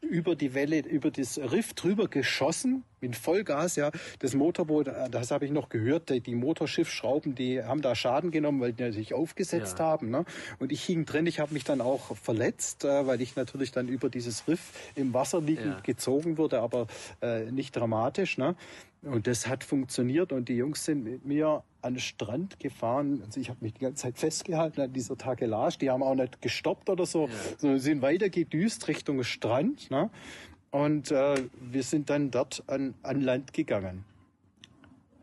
[0.01, 3.75] über die Welle, über das Riff drüber geschossen mit Vollgas.
[3.75, 8.31] Ja, das Motorboot, äh, das habe ich noch gehört, die Motorschiffschrauben, die haben da Schaden
[8.31, 9.85] genommen, weil die sich aufgesetzt ja.
[9.85, 10.09] haben.
[10.09, 10.25] Ne?
[10.59, 13.87] Und ich hing drin, ich habe mich dann auch verletzt, äh, weil ich natürlich dann
[13.87, 15.79] über dieses Riff im Wasser liegend ja.
[15.81, 16.87] gezogen wurde, aber
[17.21, 18.37] äh, nicht dramatisch.
[18.37, 18.55] Ne?
[19.03, 23.23] Und das hat funktioniert und die Jungs sind mit mir an den Strand gefahren.
[23.25, 25.79] Also ich habe mich die ganze Zeit festgehalten an dieser Takelage.
[25.79, 27.33] Die haben auch nicht gestoppt oder so, ja.
[27.57, 29.89] sondern sind weiter gedüst Richtung Strand.
[29.89, 30.11] Ne?
[30.69, 34.05] Und äh, wir sind dann dort an, an Land gegangen.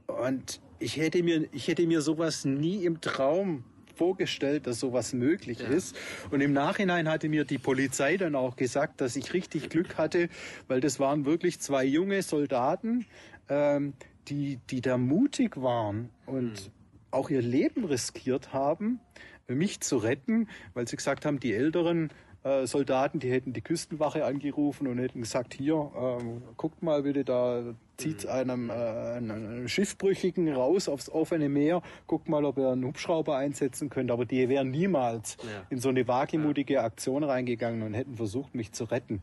[0.09, 3.63] Und ich hätte mir, ich hätte mir sowas nie im Traum
[3.95, 5.69] vorgestellt, dass sowas möglich ja.
[5.69, 5.97] ist.
[6.31, 10.29] Und im Nachhinein hatte mir die Polizei dann auch gesagt, dass ich richtig Glück hatte,
[10.69, 13.07] weil das waren wirklich zwei junge Soldaten,
[13.49, 13.95] ähm,
[14.29, 16.73] die, die da mutig waren und mhm.
[17.11, 19.01] auch ihr Leben riskiert haben,
[19.47, 22.11] mich zu retten, weil sie gesagt haben, die Älteren
[22.45, 27.25] äh, Soldaten, die hätten die Küstenwache angerufen und hätten gesagt, hier, ähm, guckt mal bitte,
[27.25, 28.31] da zieht mhm.
[28.31, 33.91] einem, äh, einem Schiffbrüchigen raus aufs offene Meer, guckt mal, ob ihr einen Hubschrauber einsetzen
[33.91, 34.11] könnt.
[34.11, 35.67] Aber die wären niemals ja.
[35.71, 39.23] in so eine wagemutige Aktion reingegangen und hätten versucht, mich zu retten.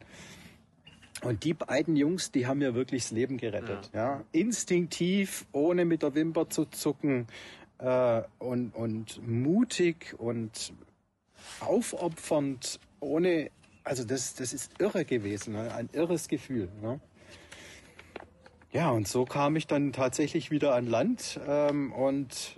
[1.26, 3.90] Und die beiden Jungs, die haben mir wirklich das Leben gerettet.
[3.94, 4.18] Ja.
[4.18, 4.24] ja.
[4.32, 7.28] Instinktiv, ohne mit der Wimper zu zucken
[7.80, 10.74] äh, und, und mutig und
[11.62, 13.50] aufopfernd, ohne,
[13.84, 15.74] also das, das ist irre gewesen, ne?
[15.74, 16.70] ein irres Gefühl.
[16.82, 17.00] Ne?
[18.72, 22.56] Ja, und so kam ich dann tatsächlich wieder an Land ähm, und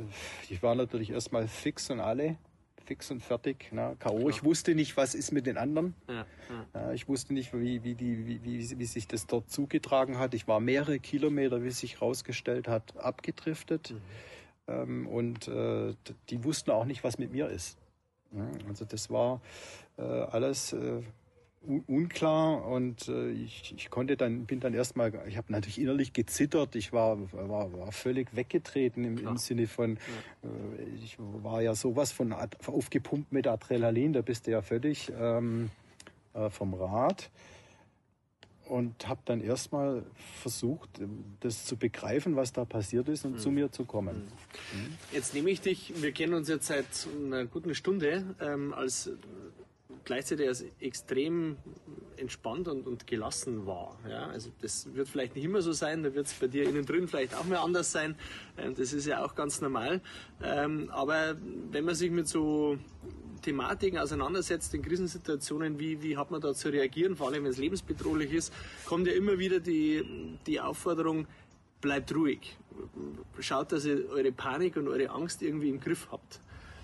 [0.49, 2.38] ich war natürlich erstmal fix und alle
[2.88, 3.71] fix und fertig.
[3.71, 3.95] Ne?
[4.00, 4.30] K.O.
[4.30, 5.93] Ich wusste nicht, was ist mit den anderen.
[6.08, 6.26] Ja,
[6.73, 6.93] ja.
[6.93, 10.34] ich wusste nicht, wie, wie, die, wie, wie, wie sich das dort zugetragen hat.
[10.34, 13.91] Ich war mehrere Kilometer, wie sich herausgestellt hat, abgedriftet.
[13.91, 14.02] Mhm.
[14.67, 15.93] Ähm, und äh,
[16.30, 17.78] die wussten auch nicht, was mit mir ist.
[18.67, 19.41] Also das war
[19.97, 21.02] äh, alles äh,
[21.88, 26.75] unklar und äh, ich, ich konnte dann bin dann erstmal ich habe natürlich innerlich gezittert
[26.75, 29.97] ich war war, war völlig weggetreten im, im Sinne von
[30.43, 30.49] ja.
[30.49, 35.69] äh, ich war ja sowas von aufgepumpt mit Adrenalin da bist du ja völlig ähm,
[36.34, 37.30] äh, vom Rad
[38.69, 40.03] und habe dann erstmal
[40.41, 40.89] versucht,
[41.39, 43.39] das zu begreifen, was da passiert ist und mhm.
[43.39, 44.27] zu mir zu kommen.
[44.73, 44.97] Mhm.
[45.12, 46.86] Jetzt nehme ich dich, wir kennen uns jetzt seit
[47.25, 49.10] einer guten Stunde, ähm, als
[50.05, 51.57] gleichzeitig als extrem
[52.17, 53.97] entspannt und, und gelassen war.
[54.10, 56.86] Ja, also das wird vielleicht nicht immer so sein, da wird es bei dir innen
[56.86, 58.15] drin vielleicht auch mal anders sein.
[58.57, 60.01] Ähm, das ist ja auch ganz normal.
[60.41, 61.36] Ähm, aber
[61.71, 62.77] wenn man sich mit so
[63.41, 67.57] Thematiken auseinandersetzt, in Krisensituationen, wie, wie hat man da zu reagieren, vor allem wenn es
[67.57, 68.53] lebensbedrohlich ist,
[68.86, 71.27] kommt ja immer wieder die, die Aufforderung,
[71.81, 72.57] bleibt ruhig.
[73.39, 76.41] Schaut, dass ihr eure Panik und eure Angst irgendwie im Griff habt.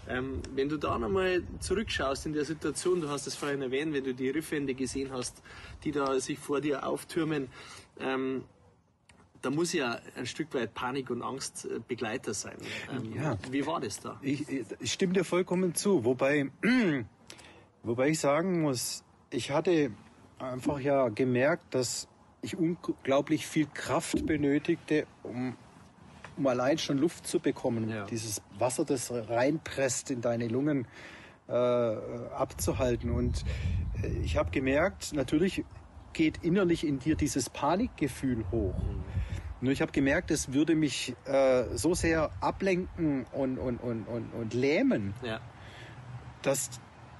[0.07, 4.03] Ähm, wenn du da nochmal zurückschaust in der Situation, du hast es vorhin erwähnt, wenn
[4.03, 5.41] du die Riffwände gesehen hast,
[5.83, 7.47] die da sich vor dir auftürmen,
[7.99, 8.43] ähm,
[9.41, 12.57] da muss ja ein Stück weit Panik und Angst äh, Begleiter sein.
[12.91, 13.37] Ähm, ja.
[13.51, 14.17] Wie war das da?
[14.21, 14.45] Ich,
[14.79, 16.49] ich stimme dir vollkommen zu, wobei,
[17.83, 19.91] wobei ich sagen muss, ich hatte
[20.39, 22.07] einfach ja gemerkt, dass
[22.41, 25.55] ich unglaublich viel Kraft benötigte, um,
[26.37, 27.89] um allein schon Luft zu bekommen.
[27.89, 28.05] Ja.
[28.05, 30.87] Dieses Wasser, das reinpresst in deine Lungen,
[31.47, 33.11] äh, abzuhalten.
[33.11, 33.43] Und
[34.01, 35.63] äh, ich habe gemerkt, natürlich
[36.13, 38.77] geht innerlich in dir dieses Panikgefühl hoch.
[38.77, 39.03] Mhm.
[39.61, 44.33] Nur ich habe gemerkt, es würde mich äh, so sehr ablenken und, und, und, und,
[44.33, 45.39] und lähmen, ja.
[46.41, 46.69] dass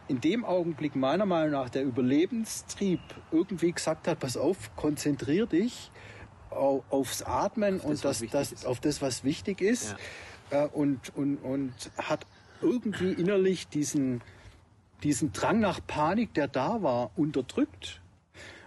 [0.10, 3.00] in dem Augenblick meiner Meinung nach der Überlebenstrieb
[3.32, 5.90] irgendwie gesagt hat, pass auf, konzentrier dich
[6.56, 9.96] auf, aufs Atmen auf und das, das, auf das, was wichtig ist.
[10.52, 10.66] Ja.
[10.66, 12.26] Äh, und, und, und hat
[12.62, 14.22] irgendwie innerlich diesen,
[15.04, 18.02] diesen Drang nach Panik, der da war, unterdrückt.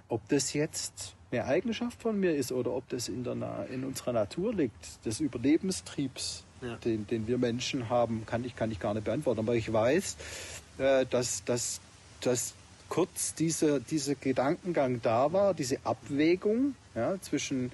[0.09, 4.12] Ob das jetzt eine Eigenschaft von mir ist oder ob das in, der, in unserer
[4.12, 6.77] Natur liegt, des Überlebenstriebs, ja.
[6.77, 9.40] den, den wir Menschen haben, kann ich, kann ich gar nicht beantworten.
[9.40, 10.16] Aber ich weiß,
[10.79, 11.81] äh, dass, dass,
[12.20, 12.55] dass
[12.88, 17.72] kurz dieser diese Gedankengang da war, diese Abwägung ja, zwischen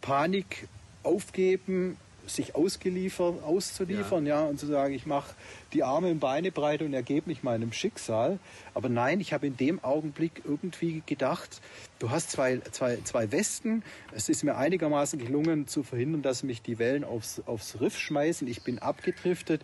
[0.00, 0.68] Panik,
[1.02, 4.42] Aufgeben, sich ausgeliefert, auszuliefern, ja.
[4.42, 5.34] ja, und zu sagen, ich mache
[5.72, 8.38] die Arme und Beine breit und ergebe mich meinem Schicksal.
[8.74, 11.60] Aber nein, ich habe in dem Augenblick irgendwie gedacht,
[11.98, 13.82] du hast zwei, zwei, zwei Westen.
[14.12, 18.46] Es ist mir einigermaßen gelungen zu verhindern, dass mich die Wellen aufs, aufs Riff schmeißen.
[18.48, 19.62] Ich bin abgedriftet.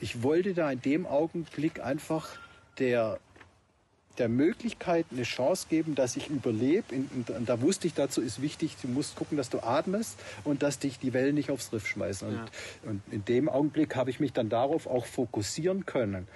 [0.00, 2.28] Ich wollte da in dem Augenblick einfach
[2.78, 3.18] der
[4.18, 6.94] der Möglichkeit eine Chance geben, dass ich überlebe.
[6.94, 10.78] Und da wusste ich, dazu ist wichtig, du musst gucken, dass du atmest und dass
[10.78, 12.28] dich die Wellen nicht aufs Riff schmeißen.
[12.28, 12.44] Und, ja.
[12.90, 16.28] und in dem Augenblick habe ich mich dann darauf auch fokussieren können.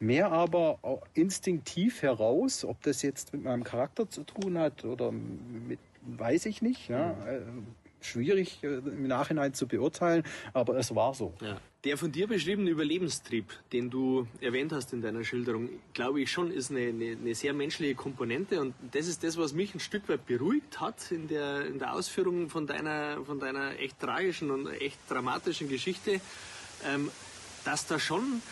[0.00, 0.78] Mehr aber
[1.14, 6.60] instinktiv heraus, ob das jetzt mit meinem Charakter zu tun hat oder mit, weiß ich
[6.60, 6.88] nicht.
[6.88, 7.14] Ja.
[7.14, 7.66] Mhm
[8.06, 11.34] schwierig äh, im Nachhinein zu beurteilen, aber es war so.
[11.40, 11.58] Ja.
[11.84, 16.52] Der von dir beschriebene Überlebenstrieb, den du erwähnt hast in deiner Schilderung, glaube ich schon,
[16.52, 20.08] ist eine, eine, eine, sehr menschliche Komponente und das ist das, was mich ein Stück
[20.08, 24.68] weit beruhigt hat in der, in der Ausführung von deiner, von deiner echt tragischen und
[24.68, 26.20] echt dramatischen Geschichte,
[26.86, 27.10] ähm,
[27.64, 28.42] dass da schon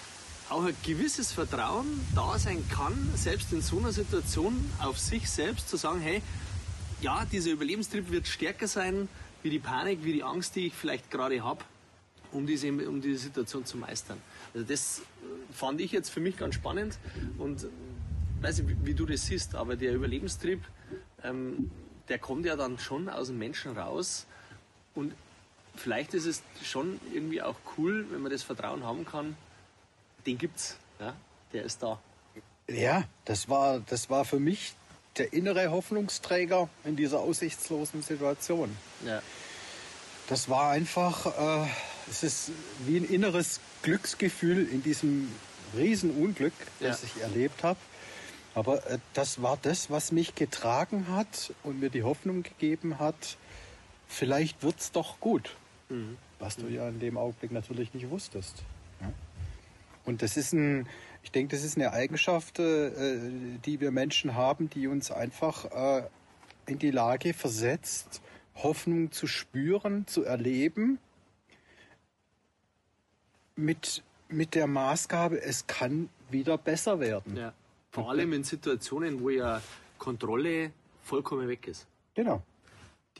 [0.48, 5.68] auch ein gewisses Vertrauen da sein kann, selbst in so einer Situation auf sich selbst
[5.68, 6.20] zu sagen, hey,
[7.00, 9.08] ja, dieser Überlebenstrieb wird stärker sein,
[9.42, 11.64] wie die Panik, wie die Angst, die ich vielleicht gerade habe,
[12.33, 14.20] um diese, um diese Situation zu meistern.
[14.55, 16.98] Also das äh, fand ich jetzt für mich ganz spannend
[17.38, 17.66] und äh,
[18.42, 20.62] weiß nicht, wie, du das siehst, aber der Überlebenstrieb,
[21.22, 21.70] ähm,
[22.09, 24.26] der kommt ja dann schon aus dem Menschen raus
[24.94, 25.12] und
[25.76, 29.37] vielleicht ist es schon irgendwie auch cool, wenn man das Vertrauen haben kann,
[30.26, 31.14] den gibt's, ja,
[31.53, 32.00] der ist da.
[32.68, 34.74] Ja, das war, das war für mich
[35.20, 38.74] der innere Hoffnungsträger in dieser aussichtslosen Situation.
[39.04, 39.20] Ja.
[40.28, 41.68] Das war einfach, äh,
[42.09, 42.52] es ist
[42.87, 45.30] wie ein inneres Glücksgefühl in diesem
[45.76, 47.09] Riesenunglück, das ja.
[47.14, 47.78] ich erlebt habe.
[48.54, 53.37] Aber äh, das war das, was mich getragen hat und mir die Hoffnung gegeben hat,
[54.09, 55.54] vielleicht wird es doch gut.
[55.90, 56.16] Mhm.
[56.38, 58.54] Was du ja in dem Augenblick natürlich nicht wusstest.
[59.02, 59.12] Ja?
[60.06, 60.88] Und das ist ein,
[61.22, 63.20] ich denke, das ist eine Eigenschaft, äh,
[63.64, 66.02] die wir Menschen haben, die uns einfach äh,
[66.66, 68.22] in die Lage versetzt,
[68.56, 70.98] Hoffnung zu spüren, zu erleben,
[73.56, 77.37] mit, mit der Maßgabe, es kann wieder besser werden.
[77.37, 77.52] Ja.
[77.90, 79.61] Vor allem in Situationen, wo ja
[79.98, 81.87] Kontrolle vollkommen weg ist.
[82.14, 82.42] Genau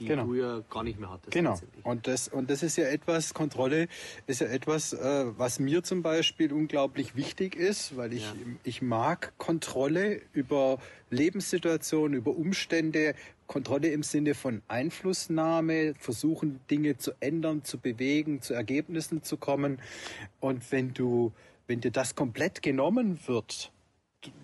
[0.01, 0.25] die genau.
[0.25, 1.31] du ja gar nicht mehr hattest.
[1.31, 1.59] Genau.
[1.83, 3.87] Und das, und das ist ja etwas, Kontrolle
[4.27, 8.35] ist ja etwas, äh, was mir zum Beispiel unglaublich wichtig ist, weil ich, ja.
[8.65, 10.79] ich mag Kontrolle über
[11.11, 13.15] Lebenssituationen, über Umstände,
[13.47, 19.81] Kontrolle im Sinne von Einflussnahme, versuchen Dinge zu ändern, zu bewegen, zu Ergebnissen zu kommen.
[20.41, 21.33] Und wenn du,
[21.67, 23.71] wenn dir das komplett genommen wird,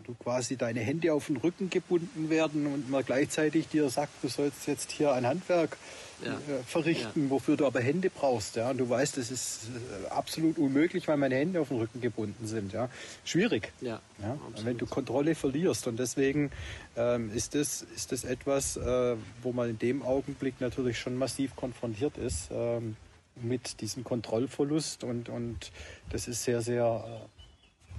[0.05, 4.29] du quasi deine Hände auf den Rücken gebunden werden und man gleichzeitig dir sagt, du
[4.29, 5.77] sollst jetzt hier ein Handwerk
[6.25, 6.33] ja.
[6.33, 7.31] äh, verrichten, ja.
[7.31, 8.57] wofür du aber Hände brauchst.
[8.57, 8.71] Ja?
[8.71, 9.69] Und du weißt, das ist
[10.05, 12.73] äh, absolut unmöglich, weil meine Hände auf den Rücken gebunden sind.
[12.73, 12.89] Ja?
[13.25, 13.73] Schwierig.
[13.81, 14.39] Ja, ja?
[14.63, 15.87] Wenn du Kontrolle verlierst.
[15.87, 16.51] Und deswegen
[16.97, 21.55] ähm, ist, das, ist das etwas, äh, wo man in dem Augenblick natürlich schon massiv
[21.57, 22.49] konfrontiert ist.
[22.51, 22.97] Ähm,
[23.43, 25.71] mit diesem Kontrollverlust und, und
[26.09, 27.36] das ist sehr, sehr äh,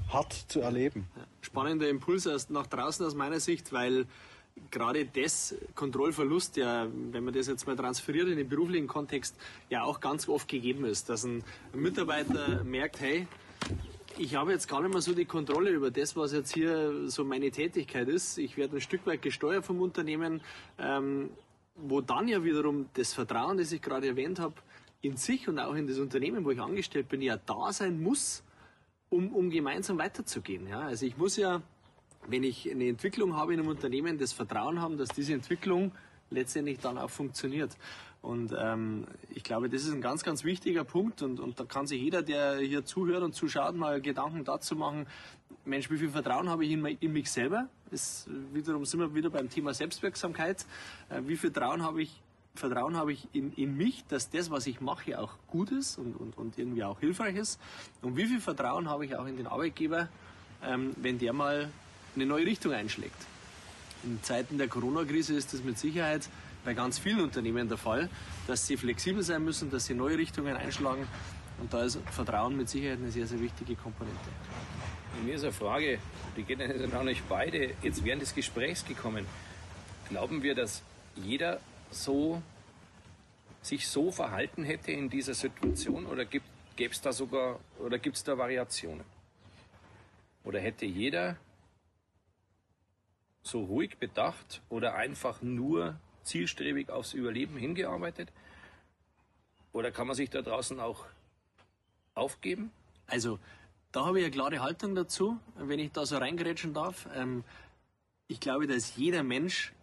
[0.09, 1.07] hart zu erleben.
[1.41, 4.05] Spannender Impuls nach draußen aus meiner Sicht, weil
[4.71, 9.35] gerade das Kontrollverlust, ja, wenn man das jetzt mal transferiert in den beruflichen Kontext,
[9.69, 11.43] ja auch ganz oft gegeben ist, dass ein
[11.73, 13.27] Mitarbeiter merkt, hey,
[14.17, 17.23] ich habe jetzt gar nicht mehr so die Kontrolle über das, was jetzt hier so
[17.23, 18.39] meine Tätigkeit ist.
[18.39, 20.41] Ich werde ein Stück weit gesteuert vom Unternehmen,
[20.79, 21.29] ähm,
[21.75, 24.55] wo dann ja wiederum das Vertrauen, das ich gerade erwähnt habe,
[25.01, 28.43] in sich und auch in das Unternehmen, wo ich angestellt bin, ja da sein muss,
[29.09, 30.67] um, um gemeinsam weiterzugehen.
[30.67, 30.81] Ja?
[30.81, 31.61] Also ich muss ja,
[32.27, 35.91] wenn ich eine Entwicklung habe in einem Unternehmen, das Vertrauen haben, dass diese Entwicklung
[36.29, 37.77] letztendlich dann auch funktioniert.
[38.21, 41.87] Und ähm, ich glaube, das ist ein ganz, ganz wichtiger Punkt und, und da kann
[41.87, 45.07] sich jeder, der hier zuhört und zuschaut, mal Gedanken dazu machen,
[45.63, 47.69] Mensch, wie viel Vertrauen habe ich in, in mich selber?
[47.91, 50.65] Ist, wiederum sind wir wieder beim Thema Selbstwirksamkeit.
[51.09, 52.21] Äh, wie viel Vertrauen habe ich
[52.57, 56.15] Vertrauen habe ich in, in mich, dass das, was ich mache, auch gut ist und,
[56.15, 57.59] und, und irgendwie auch hilfreich ist.
[58.01, 60.09] Und wie viel Vertrauen habe ich auch in den Arbeitgeber,
[60.63, 61.69] ähm, wenn der mal
[62.15, 63.25] eine neue Richtung einschlägt.
[64.03, 66.29] In Zeiten der Corona-Krise ist das mit Sicherheit
[66.65, 68.09] bei ganz vielen Unternehmen der Fall,
[68.45, 71.07] dass sie flexibel sein müssen, dass sie neue Richtungen einschlagen.
[71.59, 74.29] Und da ist Vertrauen mit Sicherheit eine sehr, sehr wichtige Komponente.
[75.25, 75.99] mir ist eine Frage,
[76.35, 79.25] die geht ja noch nicht beide jetzt während des Gesprächs gekommen.
[80.09, 80.83] Glauben wir, dass
[81.15, 82.41] jeder so
[83.61, 86.43] sich so verhalten hätte in dieser Situation oder gäbe
[86.77, 89.05] es da sogar oder gibt es da Variationen?
[90.43, 91.37] Oder hätte jeder
[93.41, 98.31] so ruhig bedacht oder einfach nur zielstrebig aufs Überleben hingearbeitet?
[99.73, 101.05] Oder kann man sich da draußen auch
[102.13, 102.71] aufgeben?
[103.07, 103.39] Also,
[103.91, 107.07] da habe ich eine klare Haltung dazu, wenn ich da so reingerätschen darf.
[107.15, 107.43] Ähm,
[108.27, 109.73] ich glaube, dass jeder Mensch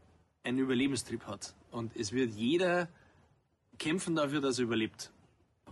[0.42, 1.54] einen Überlebenstrieb hat.
[1.74, 2.88] Und es wird jeder
[3.78, 5.10] kämpfen dafür, dass er überlebt.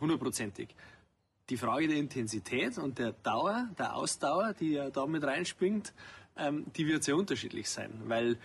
[0.01, 0.75] Hundertprozentig.
[1.49, 5.95] Die Frage der Intensität und der Dauer, der Ausdauer, die ja da mit reinspringt,
[6.37, 7.91] ähm, die wird sehr unterschiedlich sein.
[8.07, 8.37] Weil,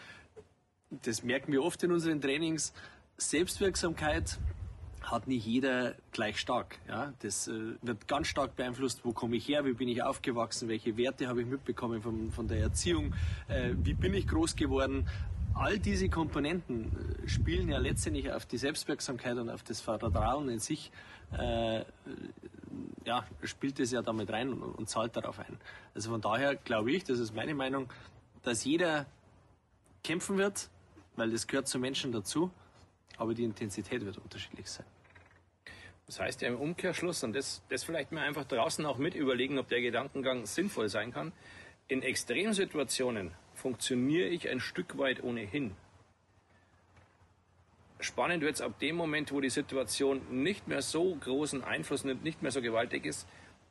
[1.03, 2.73] das merken wir oft in unseren Trainings,
[3.17, 4.37] Selbstwirksamkeit
[5.01, 6.77] hat nicht jeder gleich stark.
[6.87, 7.13] Ja?
[7.19, 10.95] Das äh, wird ganz stark beeinflusst, wo komme ich her, wie bin ich aufgewachsen, welche
[10.95, 13.15] Werte habe ich mitbekommen von, von der Erziehung,
[13.47, 15.07] äh, wie bin ich groß geworden
[15.59, 16.91] all diese Komponenten
[17.23, 20.91] äh, spielen ja letztendlich auf die Selbstwirksamkeit und auf das Vertrauen in sich,
[21.37, 21.83] äh,
[23.05, 25.57] ja, spielt es ja damit rein und, und zahlt darauf ein.
[25.95, 27.89] Also von daher glaube ich, das ist meine Meinung,
[28.43, 29.05] dass jeder
[30.03, 30.69] kämpfen wird,
[31.15, 32.51] weil das gehört zu Menschen dazu,
[33.17, 34.85] aber die Intensität wird unterschiedlich sein.
[36.05, 39.59] Das heißt ja im Umkehrschluss, und das, das vielleicht mal einfach draußen auch mit überlegen,
[39.59, 41.33] ob der Gedankengang sinnvoll sein kann,
[41.89, 45.75] in Extremsituationen funktioniere ich ein Stück weit ohnehin.
[47.99, 52.23] Spannend wird es ab dem Moment, wo die Situation nicht mehr so großen Einfluss nimmt,
[52.23, 53.27] nicht mehr so gewaltig ist.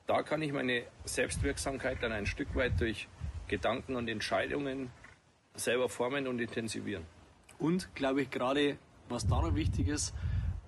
[0.09, 3.09] Da kann ich meine Selbstwirksamkeit dann ein Stück weit durch
[3.47, 4.91] Gedanken und Entscheidungen
[5.55, 7.05] selber formen und intensivieren.
[7.59, 8.77] Und glaube ich gerade,
[9.09, 10.13] was da noch wichtig ist,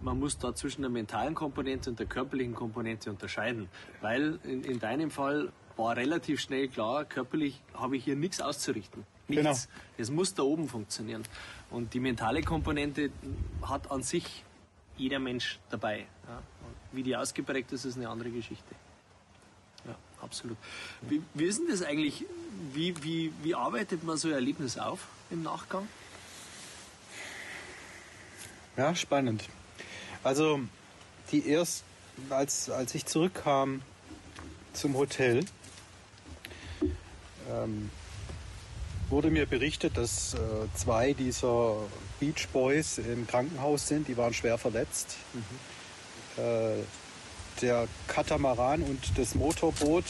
[0.00, 3.68] man muss da zwischen der mentalen Komponente und der körperlichen Komponente unterscheiden.
[4.00, 9.04] Weil in, in deinem Fall war relativ schnell klar, körperlich habe ich hier nichts auszurichten.
[9.28, 9.44] Nichts.
[9.44, 9.82] Genau.
[9.96, 11.22] Es muss da oben funktionieren.
[11.70, 13.10] Und die mentale Komponente
[13.62, 14.44] hat an sich
[14.96, 16.06] jeder Mensch dabei.
[16.26, 16.42] Ja.
[16.92, 18.74] Wie die ausgeprägt ist, ist eine andere Geschichte.
[19.86, 20.56] Ja, absolut.
[21.02, 22.24] Wie, wie ist denn das eigentlich?
[22.72, 25.86] Wie, wie, wie arbeitet man so ein Erlebnis auf im Nachgang?
[28.76, 29.44] Ja, spannend.
[30.24, 30.60] Also,
[31.30, 31.84] die erst,
[32.30, 33.82] als, als ich zurückkam
[34.72, 35.44] zum Hotel,
[37.50, 37.90] ähm,
[39.10, 40.38] wurde mir berichtet, dass äh,
[40.74, 41.76] zwei dieser
[42.20, 44.08] Beach Boys im Krankenhaus sind.
[44.08, 45.16] Die waren schwer verletzt.
[45.32, 46.42] Mhm.
[46.42, 46.82] Äh,
[47.62, 50.04] der Katamaran und das Motorboot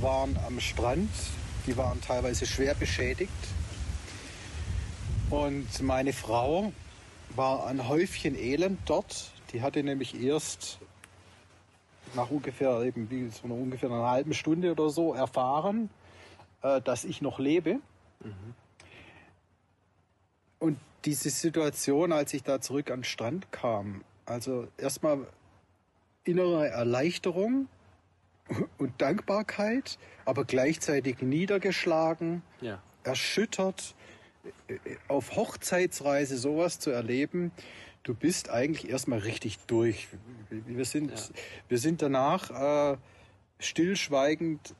[0.00, 1.10] waren am Strand.
[1.66, 3.32] Die waren teilweise schwer beschädigt.
[5.30, 6.72] Und meine Frau
[7.34, 9.32] war ein Häufchen Elend dort.
[9.52, 10.78] Die hatte nämlich erst
[12.16, 15.90] nach ungefähr eben wie so einer ungefähr einer halben Stunde oder so erfahren,
[16.62, 17.74] äh, dass ich noch lebe.
[18.20, 18.54] Mhm.
[20.58, 25.26] Und diese Situation, als ich da zurück an den Strand kam, also erstmal
[26.24, 27.68] innere Erleichterung,
[28.78, 32.80] und Dankbarkeit, aber gleichzeitig niedergeschlagen, Ja.
[33.04, 33.94] erschüttert,
[34.68, 34.76] äh,
[35.08, 37.50] auf Hochzeitsreise sowas zu erleben,
[38.06, 40.06] du bist eigentlich erstmal richtig durch.
[40.50, 41.16] Wir sind, Ja.
[41.68, 42.96] wir sind danach äh,
[43.58, 44.74] stillschweigend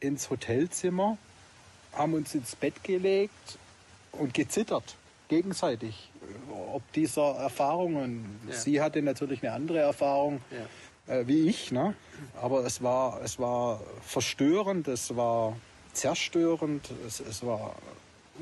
[0.00, 1.18] ins Hotelzimmer,
[1.92, 3.58] haben uns ins Bett gelegt
[4.12, 4.96] und gezittert,
[5.28, 6.10] gegenseitig,
[6.72, 8.40] ob dieser Erfahrungen.
[8.48, 8.54] Ja.
[8.54, 10.40] Sie hatte natürlich eine andere Erfahrung
[11.06, 11.14] Ja.
[11.14, 11.94] äh, wie ich, ne?
[12.40, 15.54] aber es war, es war verstörend, es war
[15.92, 17.74] zerstörend, es, es war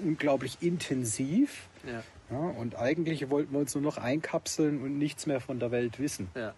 [0.04, 1.66] unglaublich intensiv.
[1.84, 2.04] Ja.
[2.30, 5.98] Ja, und eigentlich wollten wir uns nur noch einkapseln und nichts mehr von der Welt
[5.98, 6.28] wissen.
[6.34, 6.54] Ja.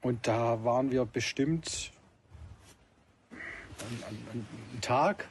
[0.00, 1.92] Und da waren wir bestimmt
[3.30, 4.46] an, an, an
[4.80, 5.28] Tag,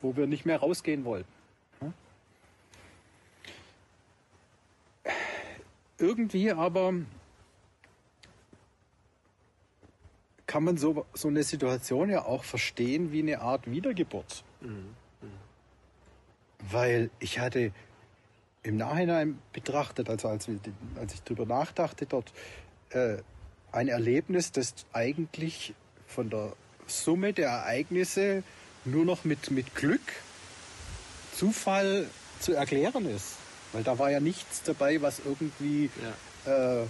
[0.00, 1.30] wo wir nicht mehr rausgehen wollten.
[1.80, 1.92] Ja?
[5.98, 6.92] Irgendwie aber
[10.46, 14.44] kann man so, so eine Situation ja auch verstehen wie eine Art Wiedergeburt.
[16.70, 17.72] Weil ich hatte
[18.62, 20.48] im Nachhinein betrachtet, also als,
[20.98, 22.32] als ich darüber nachdachte dort,
[22.90, 23.18] äh,
[23.72, 25.74] ein Erlebnis, das eigentlich
[26.06, 26.52] von der
[26.86, 28.42] Summe der Ereignisse
[28.84, 30.00] nur noch mit, mit Glück,
[31.34, 32.06] Zufall
[32.40, 33.34] zu erklären ist.
[33.72, 35.90] Weil da war ja nichts dabei, was irgendwie
[36.46, 36.86] äh,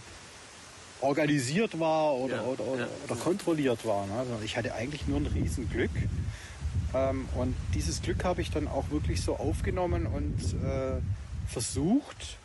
[1.01, 2.89] organisiert war oder, Ja, oder, oder, ja.
[3.05, 4.07] oder kontrolliert war.
[4.07, 4.13] Ne?
[4.19, 5.91] Also ich hatte eigentlich nur ein Riesenglück.
[6.95, 11.01] Ähm, und dieses Glück habe ich dann auch wirklich so aufgenommen und äh,
[11.49, 12.39] versucht,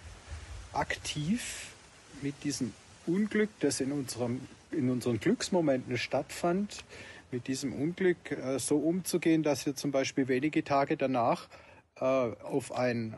[0.73, 1.73] aktiv
[2.21, 2.73] mit diesem
[3.05, 6.83] Unglück, das in, unserem, in unseren Glücksmomenten stattfand,
[7.31, 11.47] mit diesem Unglück äh, so umzugehen, dass wir zum Beispiel wenige Tage danach
[11.95, 13.15] äh, auf, ein,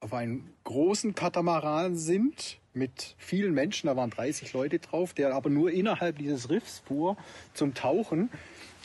[0.00, 5.48] auf einen großen Katamaran sind mit vielen Menschen, da waren 30 Leute drauf, der aber
[5.48, 7.16] nur innerhalb dieses Riffs fuhr
[7.54, 8.30] zum Tauchen.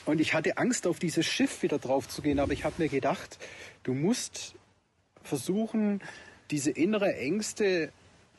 [0.06, 2.88] Und ich hatte Angst, auf dieses Schiff wieder drauf zu gehen, aber ich habe mir
[2.88, 3.38] gedacht,
[3.82, 4.54] du musst
[5.22, 6.00] versuchen,
[6.50, 7.92] diese innere Ängste,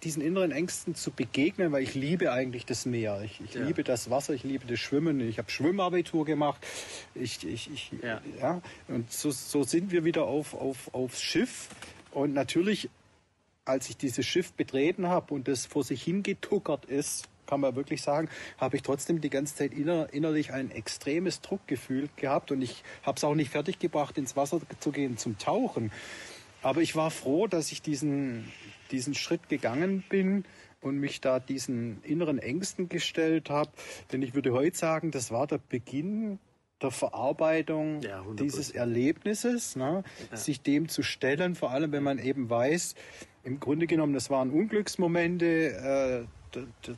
[0.04, 3.22] diesen inneren Ängsten zu begegnen, weil ich liebe eigentlich das Meer.
[3.24, 3.66] Ich, ich Ja.
[3.66, 5.20] liebe das Wasser, ich liebe das Schwimmen.
[5.22, 6.66] Ich habe Schwimmabitur gemacht.
[7.14, 8.22] Ich, ich, ich, Ja.
[8.40, 8.62] ja.
[8.88, 11.70] Und so, so sind wir wieder auf, auf, aufs Schiff.
[12.12, 12.90] Und natürlich,
[13.64, 18.02] als ich dieses Schiff betreten habe und das vor sich hingetuckert ist, kann man wirklich
[18.02, 22.82] sagen, habe ich trotzdem die ganze Zeit inner, innerlich ein extremes Druckgefühl gehabt und ich
[23.04, 25.92] habe es auch nicht fertiggebracht, ins Wasser zu gehen zum Tauchen.
[26.62, 28.50] Aber ich war froh, dass ich diesen,
[28.92, 30.46] diesen Schritt gegangen bin
[30.80, 33.72] und mich da diesen inneren Ängsten gestellt habe.
[34.14, 36.40] Denn ich würde heute sagen, das war der Beginn
[36.82, 38.36] der Verarbeitung Ja, 100%.
[38.42, 40.06] dieses Erlebnisses, ne?
[40.32, 42.96] sich dem zu stellen, vor allem wenn man eben weiß,
[43.44, 46.41] im Grunde genommen, das waren Unglücksmomente, äh,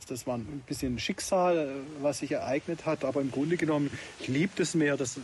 [0.08, 4.28] das, war ein bisschen Schicksal, äh, was sich ereignet hat, aber im Grunde genommen, ich
[4.28, 5.20] liebe das Meer, das,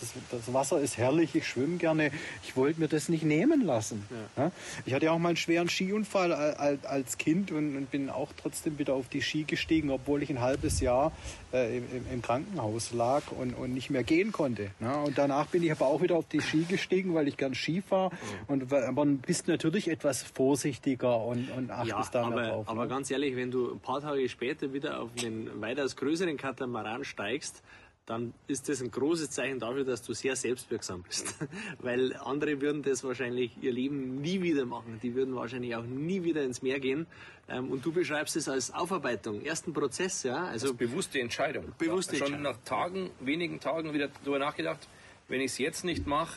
[0.00, 2.10] das, das Wasser ist herrlich, ich schwimme gerne,
[2.44, 4.04] ich wollte mir das nicht nehmen lassen.
[4.36, 4.50] Ja.
[4.84, 8.30] Ich hatte auch mal einen schweren Skiunfall al- al- als Kind und, und bin auch
[8.36, 11.12] trotzdem wieder auf die Ski gestiegen, obwohl ich ein halbes Jahr
[11.52, 14.70] äh, im, im- Krankenhaus lag und, und nicht mehr gehen konnte.
[14.78, 14.96] Ne?
[14.98, 17.82] Und danach bin ich aber auch wieder auf die Ski gestiegen, weil ich gern Ski
[17.82, 18.10] fahre.
[18.46, 22.68] Und weil- aber bist natürlich etwas vorsichtiger und, und achtest Ja, da mehr aber, drauf.
[22.68, 22.88] aber ne?
[22.88, 27.62] ganz ehrlich, wenn du ein paar Tage später wieder auf einen weitaus größeren Katamaran steigst,
[28.10, 31.36] dann ist das ein großes Zeichen dafür, dass du sehr selbstwirksam bist.
[31.78, 34.98] Weil andere würden das wahrscheinlich ihr Leben nie wieder machen.
[35.00, 37.06] Die würden wahrscheinlich auch nie wieder ins Meer gehen.
[37.48, 40.44] Ähm, Und du beschreibst es als Aufarbeitung, ersten Prozess, ja.
[40.44, 41.72] Also Bewusste Entscheidung.
[41.78, 42.42] Bewusste Schon Entscheidung.
[42.52, 44.88] nach Tagen, wenigen Tagen wieder darüber nachgedacht,
[45.28, 46.36] wenn ich es jetzt nicht mache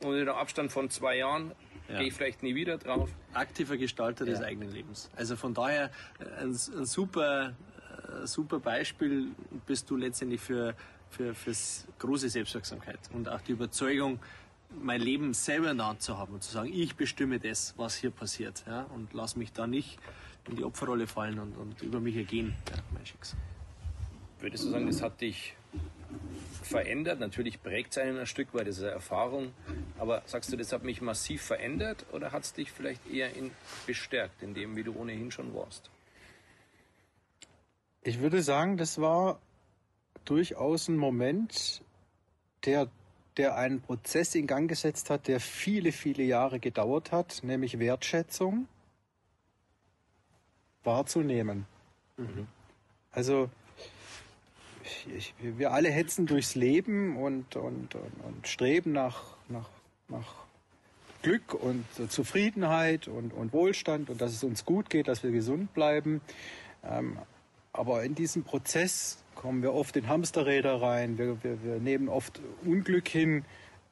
[0.00, 1.52] und in einem Abstand von zwei Jahren,
[1.88, 1.98] Ja.
[1.98, 3.08] gehe ich vielleicht nie wieder drauf.
[3.34, 5.10] aktiver Gestalter des eigenen Lebens.
[5.14, 7.54] Also von daher äh, ein, ein super,
[8.22, 9.28] äh, super Beispiel
[9.66, 10.74] bist du letztendlich für,
[11.14, 14.18] für fürs große Selbstwirksamkeit und auch die Überzeugung,
[14.82, 17.94] mein Leben selber in der Hand zu haben und zu sagen, ich bestimme das, was
[17.94, 19.98] hier passiert, ja, und lass mich da nicht
[20.48, 23.38] in die Opferrolle fallen und, und über mich ergehen, ja, mein Schicksal.
[24.40, 25.56] Würdest du sagen, das hat dich
[26.62, 27.20] verändert?
[27.20, 29.54] Natürlich prägt es einen ein Stück weit, das ist eine Erfahrung.
[29.98, 33.52] Aber sagst du, das hat mich massiv verändert oder hat es dich vielleicht eher in,
[33.86, 35.90] bestärkt in dem, wie du ohnehin schon warst?
[38.02, 39.40] Ich würde sagen, das war
[40.24, 41.82] durchaus ein Moment,
[42.64, 42.88] der,
[43.36, 48.68] der einen Prozess in Gang gesetzt hat, der viele, viele Jahre gedauert hat, nämlich Wertschätzung
[50.82, 51.66] wahrzunehmen.
[53.10, 53.50] Also
[55.16, 59.68] ich, wir alle hetzen durchs Leben und, und, und, und streben nach, nach,
[60.08, 60.34] nach
[61.22, 65.72] Glück und Zufriedenheit und, und Wohlstand und dass es uns gut geht, dass wir gesund
[65.72, 66.20] bleiben.
[66.84, 67.18] Ähm,
[67.72, 71.18] aber in diesem Prozess kommen wir oft in Hamsterräder rein.
[71.18, 73.44] Wir, wir, wir nehmen oft Unglück hin,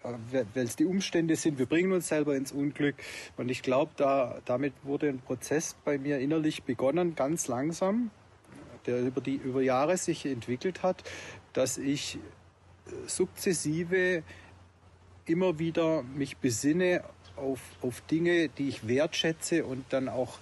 [0.03, 0.15] äh,
[0.55, 1.59] weil es die Umstände sind.
[1.59, 2.97] Wir bringen uns selber ins Unglück.
[3.37, 8.11] Und ich glaube, da, damit wurde ein Prozess bei mir innerlich begonnen, ganz langsam,
[8.87, 11.03] der über, die, über Jahre sich entwickelt hat,
[11.53, 14.23] dass ich äh, sukzessive
[15.27, 17.05] immer wieder mich besinne
[17.37, 20.39] auf, auf Dinge, die ich wertschätze und dann auch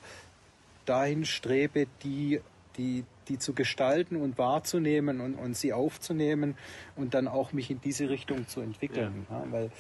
[0.86, 2.40] dahin strebe, die,
[2.76, 6.56] die, die zu gestalten und wahrzunehmen und, und sie aufzunehmen
[6.96, 9.26] und dann auch mich in diese Richtung zu entwickeln.
[9.30, 9.38] Ja.
[9.38, 9.70] Ja, weil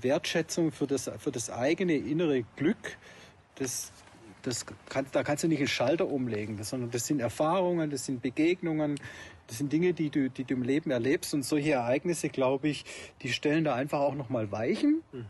[0.00, 2.96] Wertschätzung für das, für das eigene innere Glück,
[3.56, 3.90] das,
[4.42, 8.22] das kann, da kannst du nicht einen Schalter umlegen, sondern das sind Erfahrungen, das sind
[8.22, 9.00] Begegnungen,
[9.48, 12.84] das sind Dinge, die du, die du im Leben erlebst und solche Ereignisse, glaube ich,
[13.22, 15.24] die stellen da einfach auch nochmal Weichen mhm.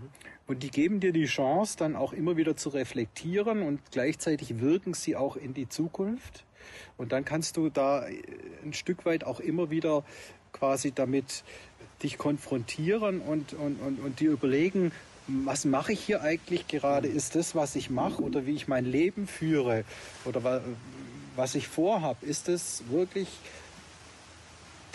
[0.46, 4.92] und die geben dir die Chance, dann auch immer wieder zu reflektieren und gleichzeitig wirken
[4.92, 6.44] sie auch in die Zukunft.
[6.96, 8.04] Und dann kannst du da
[8.64, 10.04] ein Stück weit auch immer wieder
[10.52, 11.44] quasi damit
[12.02, 14.92] dich konfrontieren und, und, und, und dir überlegen,
[15.28, 17.06] was mache ich hier eigentlich gerade?
[17.06, 19.84] Ist das, was ich mache oder wie ich mein Leben führe
[20.24, 20.62] oder
[21.36, 23.28] was ich vorhabe, ist das wirklich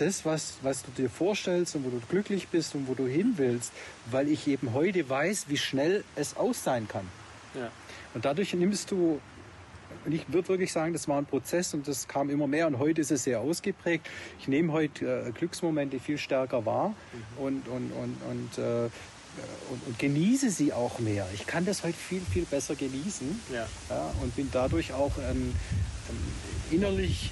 [0.03, 3.33] das, was, was du dir vorstellst und wo du glücklich bist und wo du hin
[3.37, 3.71] willst,
[4.11, 7.07] weil ich eben heute weiß, wie schnell es aus sein kann.
[7.55, 7.71] Ja.
[8.13, 9.19] Und dadurch nimmst du,
[10.05, 12.79] und ich würde wirklich sagen, das war ein Prozess und das kam immer mehr und
[12.79, 14.07] heute ist es sehr ausgeprägt.
[14.39, 17.43] Ich nehme heute äh, Glücksmomente viel stärker wahr mhm.
[17.43, 18.89] und, und, und, und äh,
[19.71, 21.27] und, und, genieße sie auch mehr.
[21.33, 23.65] Ich kann das heute viel, viel besser genießen ja.
[23.89, 25.55] Ja, und bin dadurch auch ähm,
[26.09, 26.17] ähm,
[26.69, 27.31] innerlich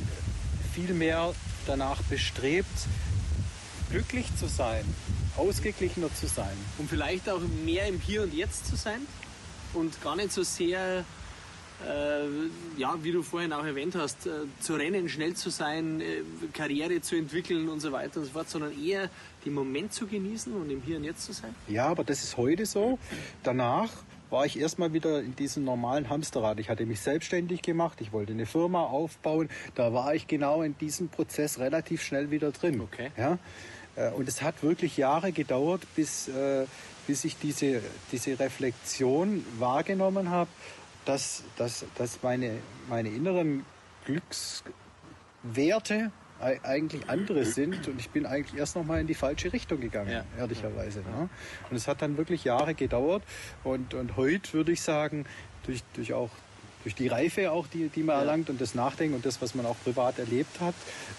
[0.73, 1.33] viel mehr
[1.67, 2.67] danach bestrebt,
[3.89, 4.83] glücklich zu sein,
[5.37, 6.57] ausgeglichener zu sein.
[6.77, 9.01] Und vielleicht auch mehr im Hier und Jetzt zu sein
[9.73, 11.03] und gar nicht so sehr,
[11.85, 12.25] äh,
[12.77, 16.21] ja, wie du vorhin auch erwähnt hast, äh, zu rennen, schnell zu sein, äh,
[16.53, 19.09] Karriere zu entwickeln und so weiter und so fort, sondern eher
[19.45, 21.53] den Moment zu genießen und im Hier und Jetzt zu sein.
[21.67, 22.97] Ja, aber das ist heute so.
[23.43, 23.89] Danach
[24.31, 26.59] war ich erstmal wieder in diesem normalen Hamsterrad.
[26.59, 29.49] Ich hatte mich selbstständig gemacht, ich wollte eine Firma aufbauen.
[29.75, 32.81] Da war ich genau in diesem Prozess relativ schnell wieder drin.
[32.81, 33.11] Okay.
[33.17, 33.37] Ja?
[33.95, 36.65] Äh, und es hat wirklich Jahre gedauert, bis, äh,
[37.07, 40.49] bis ich diese, diese Reflexion wahrgenommen habe,
[41.05, 42.57] dass, dass, dass meine,
[42.89, 43.65] meine inneren
[44.05, 46.11] Glückswerte
[46.41, 50.11] eigentlich andere sind und ich bin eigentlich erst noch mal in die falsche Richtung gegangen,
[50.11, 50.25] ja.
[50.37, 50.99] ehrlicherweise.
[50.99, 51.29] Ne?
[51.69, 53.23] Und es hat dann wirklich Jahre gedauert
[53.63, 55.25] und, und heute würde ich sagen,
[55.63, 56.29] durch, durch auch
[56.83, 58.21] durch die Reife auch, die, die man ja.
[58.21, 60.73] erlangt und das Nachdenken und das, was man auch privat erlebt hat,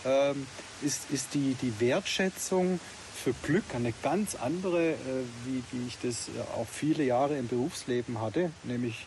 [0.05, 0.47] ähm,
[0.83, 2.81] ist, ist die, die Wertschätzung
[3.15, 4.97] für Glück eine ganz andere, äh,
[5.45, 9.07] wie, wie ich das äh, auch viele Jahre im Berufsleben hatte, nämlich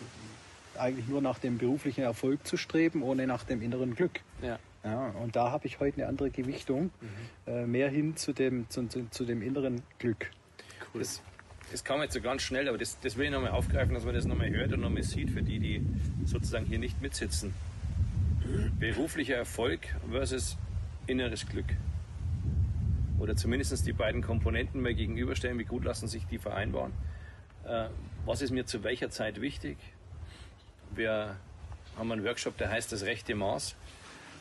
[0.78, 4.22] eigentlich nur nach dem beruflichen Erfolg zu streben, ohne nach dem inneren Glück.
[4.42, 4.60] Ja.
[4.86, 7.52] Ja, und da habe ich heute eine andere Gewichtung, mhm.
[7.52, 10.30] äh, mehr hin zu dem, zu, zu, zu dem inneren Glück.
[10.94, 11.02] Cool.
[11.02, 11.24] Das,
[11.72, 14.14] das kam jetzt so ganz schnell, aber das, das will ich nochmal aufgreifen, dass man
[14.14, 15.86] das nochmal hört und nochmal sieht, für die, die
[16.26, 17.54] sozusagen hier nicht mitsitzen.
[18.80, 20.56] Beruflicher Erfolg versus
[21.08, 21.66] inneres Glück.
[23.18, 26.92] Oder zumindest die beiden Komponenten mal gegenüberstellen, wie gut lassen sich die vereinbaren.
[27.64, 27.88] Äh,
[28.26, 29.78] was ist mir zu welcher Zeit wichtig?
[30.94, 31.38] Wir
[31.98, 33.76] haben einen Workshop, der heißt das rechte Maß.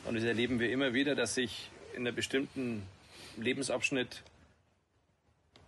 [0.07, 2.82] Und das erleben wir immer wieder, dass sich in einem bestimmten
[3.36, 4.22] Lebensabschnitt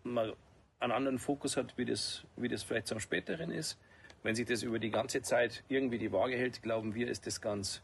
[0.04, 0.36] mal
[0.78, 3.78] einen anderen Fokus hat, wie das, wie das vielleicht zum späteren ist.
[4.22, 7.40] Wenn sich das über die ganze Zeit irgendwie die Waage hält, glauben wir, ist das
[7.40, 7.80] ganz,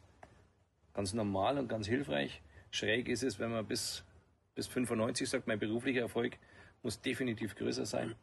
[0.93, 2.43] ganz normal und ganz hilfreich.
[2.71, 4.05] Schräg ist es, wenn man bis,
[4.55, 6.37] bis 95 sagt, mein beruflicher Erfolg
[6.83, 8.15] muss definitiv größer sein.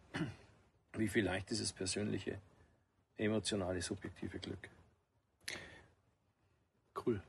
[0.94, 2.40] Wie vielleicht ist es persönliche,
[3.18, 4.70] emotionale, subjektive Glück.
[7.06, 7.22] Cool.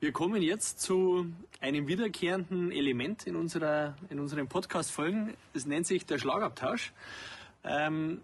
[0.00, 1.26] Wir kommen jetzt zu
[1.60, 5.34] einem wiederkehrenden Element in, unserer, in unseren Podcast-Folgen.
[5.54, 6.92] Es nennt sich der Schlagabtausch.
[7.64, 8.20] Ähm,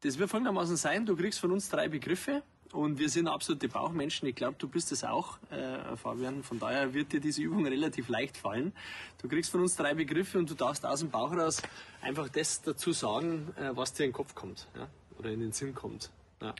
[0.00, 4.28] das wird folgendermaßen sein, du kriegst von uns drei Begriffe und wir sind absolute Bauchmenschen.
[4.28, 6.42] Ich glaube, du bist es auch, äh, Fabian.
[6.42, 8.72] Von daher wird dir diese Übung relativ leicht fallen.
[9.20, 11.62] Du kriegst von uns drei Begriffe und du darfst aus dem Bauch raus
[12.00, 14.88] einfach das dazu sagen, äh, was dir in den Kopf kommt ja?
[15.18, 16.10] oder in den Sinn kommt.
[16.40, 16.54] Ja.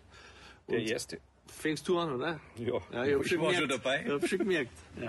[0.69, 2.41] Der erste fängst du an, oder?
[2.57, 4.03] Ja, ja ich, ich war schon dabei.
[4.05, 4.71] Ich hab schon gemerkt.
[5.01, 5.09] Ja.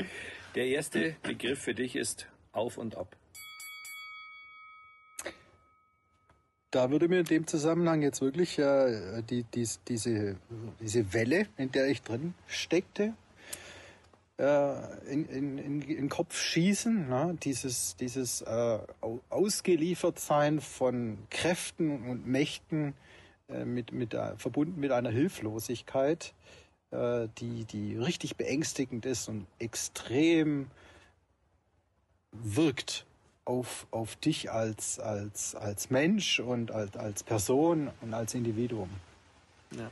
[0.55, 3.15] Der erste Begriff für dich ist auf und ab.
[6.69, 10.37] Da würde mir in dem Zusammenhang jetzt wirklich äh, die, die, diese,
[10.79, 13.15] diese Welle, in der ich drin steckte,
[14.37, 17.09] äh, in, in, in, in den Kopf schießen.
[17.09, 17.35] Ne?
[17.41, 18.79] Dieses, dieses äh,
[19.29, 23.12] Ausgeliefertsein von Kräften und Mächten, äh,
[23.65, 26.33] mit, mit, verbunden mit einer Hilflosigkeit,
[26.91, 30.67] äh, die, die richtig beängstigend ist und extrem
[32.31, 33.05] wirkt
[33.45, 38.89] auf, auf dich als, als, als Mensch und als, als Person und als Individuum.
[39.71, 39.91] Ja.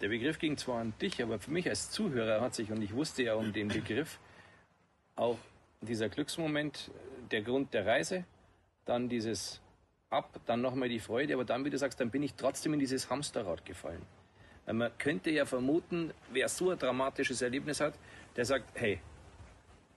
[0.00, 2.94] Der Begriff ging zwar an dich, aber für mich als Zuhörer hat sich, und ich
[2.94, 4.18] wusste ja um den Begriff,
[5.16, 5.38] auch
[5.80, 6.90] dieser Glücksmoment,
[7.30, 8.24] der Grund der Reise,
[8.84, 9.60] dann dieses
[10.10, 12.78] Ab, dann nochmal die Freude, aber dann, wie du sagst, dann bin ich trotzdem in
[12.78, 14.02] dieses Hamsterrad gefallen.
[14.64, 17.94] Weil man könnte ja vermuten, wer so ein dramatisches Erlebnis hat,
[18.36, 19.00] der sagt, hey,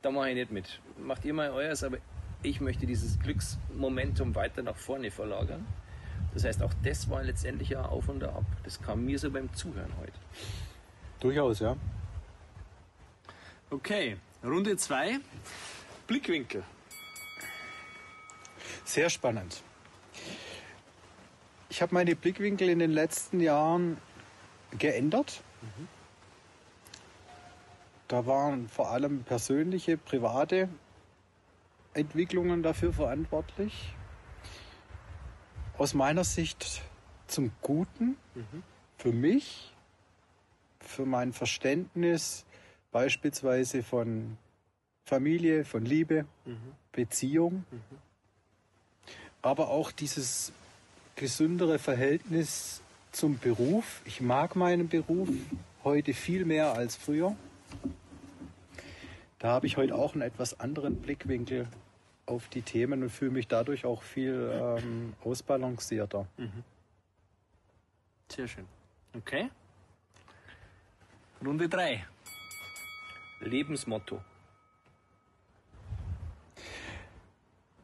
[0.01, 0.82] da mache ich nicht mit.
[0.97, 1.97] Macht ihr mal euers, aber
[2.43, 5.66] ich möchte dieses Glücksmomentum weiter nach vorne verlagern.
[6.34, 8.45] Das heißt, auch das war letztendlich ja auf und ab.
[8.64, 10.14] Das kam mir so beim Zuhören heute.
[11.20, 11.76] Durchaus, ja.
[13.70, 15.20] Okay, Runde 2.
[16.07, 16.64] Blickwinkel.
[18.84, 19.64] Sehr spannend.
[21.72, 23.97] Ich habe meine Blickwinkel in den letzten Jahren
[24.78, 25.41] geändert.
[25.61, 25.88] Mhm.
[28.09, 30.67] Da waren vor allem persönliche, private
[31.93, 33.93] Entwicklungen dafür verantwortlich.
[35.78, 36.82] Aus meiner Sicht
[37.28, 38.63] zum Guten, mhm.
[38.97, 39.74] für mich,
[40.82, 42.45] für mein Verständnis
[42.91, 44.38] beispielsweise von
[45.05, 46.74] Familie, von Liebe, mhm.
[46.91, 47.63] Beziehung,
[49.41, 50.51] aber auch dieses
[51.16, 52.82] gesündere Verhältnis
[53.12, 54.01] zum Beruf.
[54.05, 55.30] Ich mag meinen Beruf
[55.84, 57.36] heute viel mehr als früher.
[59.39, 61.68] Da habe ich heute auch einen etwas anderen Blickwinkel
[62.26, 66.28] auf die Themen und fühle mich dadurch auch viel ähm, ausbalancierter.
[66.38, 66.64] Mhm.
[68.30, 68.66] Sehr schön.
[69.16, 69.49] Okay.
[71.43, 72.05] Runde 3.
[73.41, 74.22] Lebensmotto.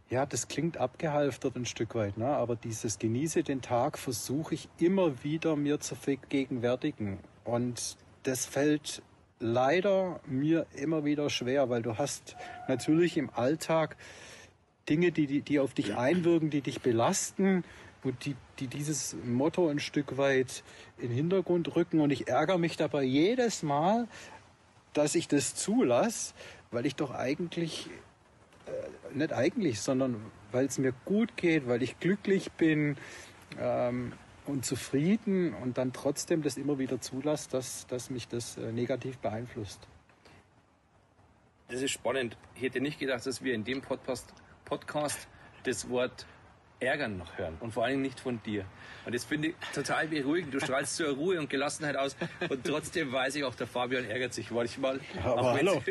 [0.10, 2.28] Ja, das klingt abgehalftert ein Stück weit, ne?
[2.28, 7.20] aber dieses Genieße den Tag versuche ich immer wieder mir zu vergegenwärtigen.
[7.44, 9.02] Und das fällt
[9.40, 12.38] leider mir immer wieder schwer, weil du hast
[12.70, 13.98] natürlich im Alltag
[14.88, 17.66] Dinge, die, die auf dich einwirken, die dich belasten
[18.04, 20.64] und die, die dieses Motto ein Stück weit
[20.98, 22.00] in den Hintergrund rücken.
[22.00, 24.08] Und ich ärgere mich dabei jedes Mal,
[24.94, 26.34] dass ich das zulasse,
[26.72, 27.90] weil ich doch eigentlich
[28.68, 32.98] äh, nicht eigentlich, sondern weil es mir gut geht, weil ich glücklich bin
[33.60, 34.14] ähm,
[34.46, 39.18] und zufrieden und dann trotzdem das immer wieder zulasse, dass, dass mich das äh, negativ
[39.18, 39.88] beeinflusst.
[41.70, 42.38] Das ist spannend.
[42.56, 45.28] Ich hätte nicht gedacht, dass wir in dem Podcast, Podcast
[45.64, 46.26] das Wort
[46.80, 48.66] ärgern noch hören und vor allem nicht von dir.
[49.06, 50.54] Und das finde ich total beruhigend.
[50.54, 52.16] Du strahlst so Ruhe und Gelassenheit aus
[52.50, 55.00] und trotzdem weiß ich auch, der Fabian ärgert sich manchmal.
[55.24, 55.82] Aber auch hallo.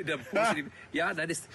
[0.93, 1.49] ja, nein, das,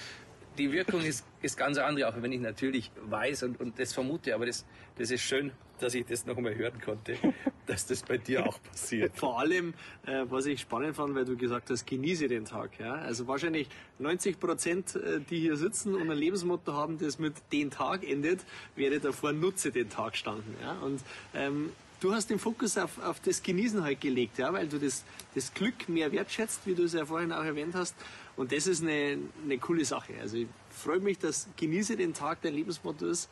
[0.58, 4.36] die Wirkung ist, ist ganz andere, auch wenn ich natürlich weiß und, und das vermute.
[4.36, 4.66] Aber das,
[4.98, 7.18] das ist schön, dass ich das noch einmal hören konnte,
[7.66, 9.18] dass das bei dir auch passiert.
[9.18, 9.74] Vor allem,
[10.06, 12.80] äh, was ich spannend fand, weil du gesagt hast, genieße den Tag.
[12.80, 12.94] Ja?
[12.94, 13.68] Also wahrscheinlich
[14.00, 18.42] 90 Prozent, äh, die hier sitzen und ein Lebensmotto haben, das mit den Tag endet,
[18.76, 20.56] wäre davor nutze den Tag standen.
[20.62, 20.74] Ja?
[20.74, 21.02] Und
[21.34, 24.54] ähm, du hast den Fokus auf, auf das Genießen halt gelegt, ja?
[24.54, 27.96] weil du das, das Glück mehr wertschätzt, wie du es ja vorhin auch erwähnt hast.
[28.42, 30.14] Und das ist eine, eine coole Sache.
[30.20, 33.30] Also ich freue mich, dass genieße den Tag dein Lebensmotto ist.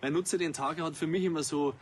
[0.00, 1.74] Weil nutze den Tag hat für mich immer so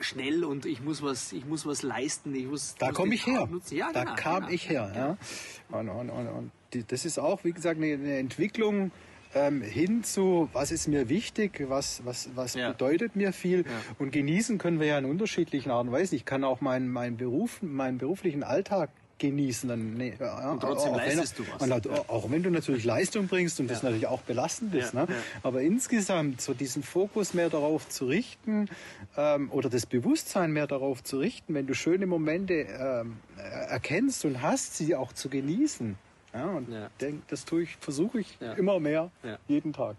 [0.00, 2.34] schnell und ich muss was, ich muss was leisten.
[2.34, 3.50] Ich muss, da komme ich her.
[3.68, 4.48] Ja, da genau, kam genau.
[4.50, 4.92] ich her.
[4.94, 5.78] Ja.
[5.78, 8.92] Und, und, und, und die, das ist auch, wie gesagt, eine, eine Entwicklung
[9.34, 12.72] ähm, hin zu, was ist mir wichtig, was, was, was ja.
[12.72, 13.58] bedeutet mir viel.
[13.58, 13.70] Ja.
[13.98, 16.14] Und genießen können wir ja in unterschiedlichen Arten und Weisen.
[16.14, 18.90] Ich kann auch meinen, meinen, Beruf, meinen beruflichen Alltag
[19.22, 19.68] genießen.
[19.68, 21.86] Dann, nee, und trotzdem leistest wenn, du was.
[21.86, 22.04] Und, ja.
[22.08, 24.92] Auch wenn du natürlich Leistung bringst und das natürlich auch belastend ist.
[24.92, 25.06] Ne?
[25.42, 28.68] Aber insgesamt so diesen Fokus mehr darauf zu richten
[29.16, 34.42] ähm, oder das Bewusstsein mehr darauf zu richten, wenn du schöne Momente ähm, erkennst und
[34.42, 35.96] hast, sie auch zu genießen.
[36.34, 36.90] Ja, und ja.
[37.00, 38.52] Denk, das tue ich, versuche ich ja.
[38.54, 39.10] immer mehr,
[39.48, 39.96] jeden Tag.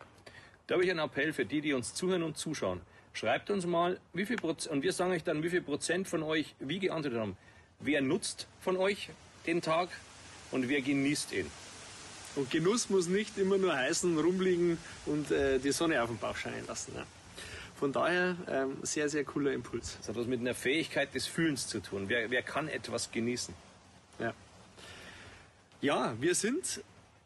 [0.67, 2.81] Da habe ich einen Appell für die, die uns zuhören und zuschauen.
[3.13, 6.23] Schreibt uns mal, wie viel Prozent, und wir sagen euch dann, wie viel Prozent von
[6.23, 7.37] euch wie geantwortet haben
[7.85, 9.09] wer nutzt von euch
[9.45, 9.89] den Tag
[10.51, 11.49] und wer genießt ihn.
[12.35, 16.35] Und Genuss muss nicht immer nur heißen, rumliegen und äh, die Sonne auf dem Bauch
[16.35, 16.93] scheinen lassen.
[16.95, 17.05] Ja.
[17.75, 19.97] Von daher ähm, sehr, sehr cooler Impuls.
[19.99, 22.05] Das hat was mit einer Fähigkeit des Fühlens zu tun.
[22.07, 23.53] Wer, wer kann etwas genießen?
[24.19, 24.33] Ja.
[25.81, 26.81] Ja, wir sind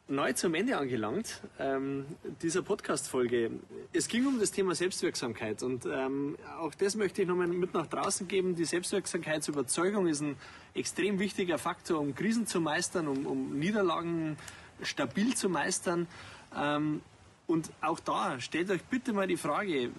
[0.09, 2.05] neu zum Ende angelangt ähm,
[2.41, 3.51] dieser Podcast-Folge.
[3.91, 7.87] Es ging um das Thema Selbstwirksamkeit und ähm, auch das möchte ich nochmal mit nach
[7.87, 8.55] draußen geben.
[8.55, 10.37] Die Selbstwirksamkeitsüberzeugung ist ein
[10.73, 14.37] extrem wichtiger Faktor, um Krisen zu meistern, um, um Niederlagen
[14.81, 16.07] stabil zu meistern.
[16.55, 17.01] Ähm,
[17.45, 19.89] und auch da stellt euch bitte mal die Frage,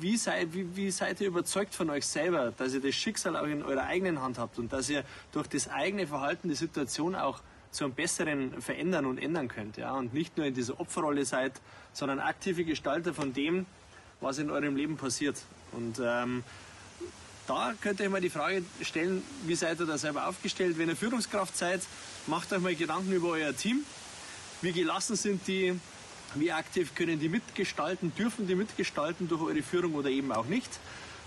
[0.00, 3.46] wie, sei, wie, wie seid ihr überzeugt von euch selber, dass ihr das Schicksal auch
[3.46, 7.42] in eurer eigenen Hand habt und dass ihr durch das eigene Verhalten die Situation auch
[7.70, 9.76] zu einem besseren verändern und ändern könnt.
[9.76, 9.94] Ja?
[9.94, 11.52] Und nicht nur in dieser Opferrolle seid,
[11.92, 13.66] sondern aktive Gestalter von dem,
[14.20, 15.36] was in eurem Leben passiert.
[15.72, 16.42] Und ähm,
[17.46, 20.78] da könnt ihr euch mal die Frage stellen, wie seid ihr da selber aufgestellt?
[20.78, 21.80] Wenn ihr Führungskraft seid,
[22.26, 23.84] macht euch mal Gedanken über euer Team.
[24.62, 25.78] Wie gelassen sind die?
[26.34, 28.14] Wie aktiv können die mitgestalten?
[28.14, 30.70] Dürfen die mitgestalten durch eure Führung oder eben auch nicht?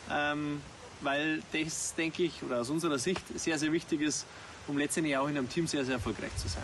[0.10, 0.62] Ähm,
[1.02, 4.26] weil das, denke ich, oder aus unserer Sicht sehr, sehr wichtig ist,
[4.68, 6.64] um letztendlich auch in einem Team sehr, sehr erfolgreich zu sein.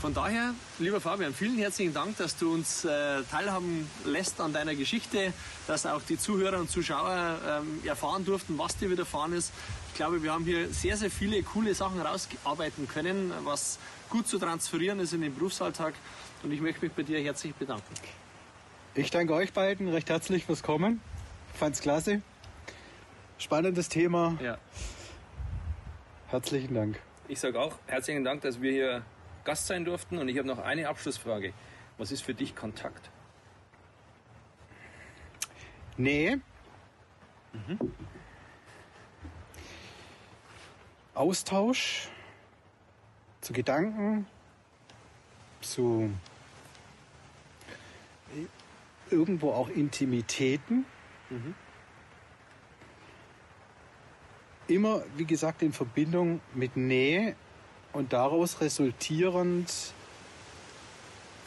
[0.00, 4.74] Von daher, lieber Fabian, vielen herzlichen Dank, dass du uns äh, teilhaben lässt an deiner
[4.74, 5.32] Geschichte,
[5.66, 9.52] dass auch die Zuhörer und Zuschauer ähm, erfahren durften, was dir widerfahren ist.
[9.88, 13.78] Ich glaube, wir haben hier sehr, sehr viele coole Sachen rausarbeiten können, was
[14.10, 15.94] gut zu transferieren ist in den Berufsalltag.
[16.42, 17.94] Und ich möchte mich bei dir herzlich bedanken.
[18.94, 21.00] Ich danke euch beiden recht herzlich fürs Kommen.
[21.54, 22.20] Fand's klasse.
[23.38, 24.38] Spannendes Thema.
[24.42, 24.58] Ja.
[26.28, 27.00] Herzlichen Dank.
[27.28, 29.02] Ich sage auch herzlichen Dank, dass wir hier
[29.44, 30.18] Gast sein durften.
[30.18, 31.52] Und ich habe noch eine Abschlussfrage.
[31.98, 33.10] Was ist für dich Kontakt?
[35.96, 36.40] Nähe.
[37.52, 37.78] Mhm.
[41.14, 42.08] Austausch
[43.40, 44.26] zu Gedanken,
[45.60, 46.10] zu
[49.10, 50.84] irgendwo auch Intimitäten.
[51.30, 51.54] Mhm.
[54.68, 57.36] Immer, wie gesagt, in Verbindung mit Nähe
[57.92, 59.72] und daraus resultierend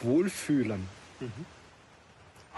[0.00, 0.88] Wohlfühlen.
[1.20, 1.59] Mhm.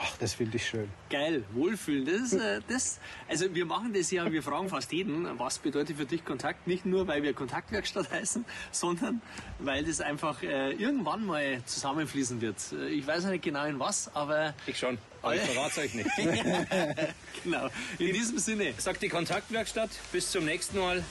[0.05, 0.89] Ach, das finde ich schön.
[1.11, 2.05] Geil, Wohlfühlen.
[2.05, 2.99] Das ist, äh, das,
[3.29, 6.67] also wir machen das ja, wir fragen fast jeden, was bedeutet für dich Kontakt?
[6.67, 9.23] Nicht nur, weil wir Kontaktwerkstatt heißen, sondern
[9.61, 12.57] weil das einfach äh, irgendwann mal zusammenfließen wird.
[12.73, 14.55] Äh, ich weiß nicht genau in was, aber...
[14.67, 16.11] Ich schon, aber ich verrate euch nicht.
[17.45, 18.75] genau, in, in diesem Sinne.
[18.79, 21.05] Sagt die Kontaktwerkstatt, bis zum nächsten Mal.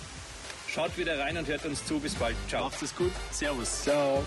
[0.67, 1.99] Schaut wieder rein und hört uns zu.
[1.99, 2.35] Bis bald.
[2.47, 2.65] Ciao.
[2.65, 3.11] Macht es gut.
[3.31, 3.83] Servus.
[3.83, 4.23] Ciao.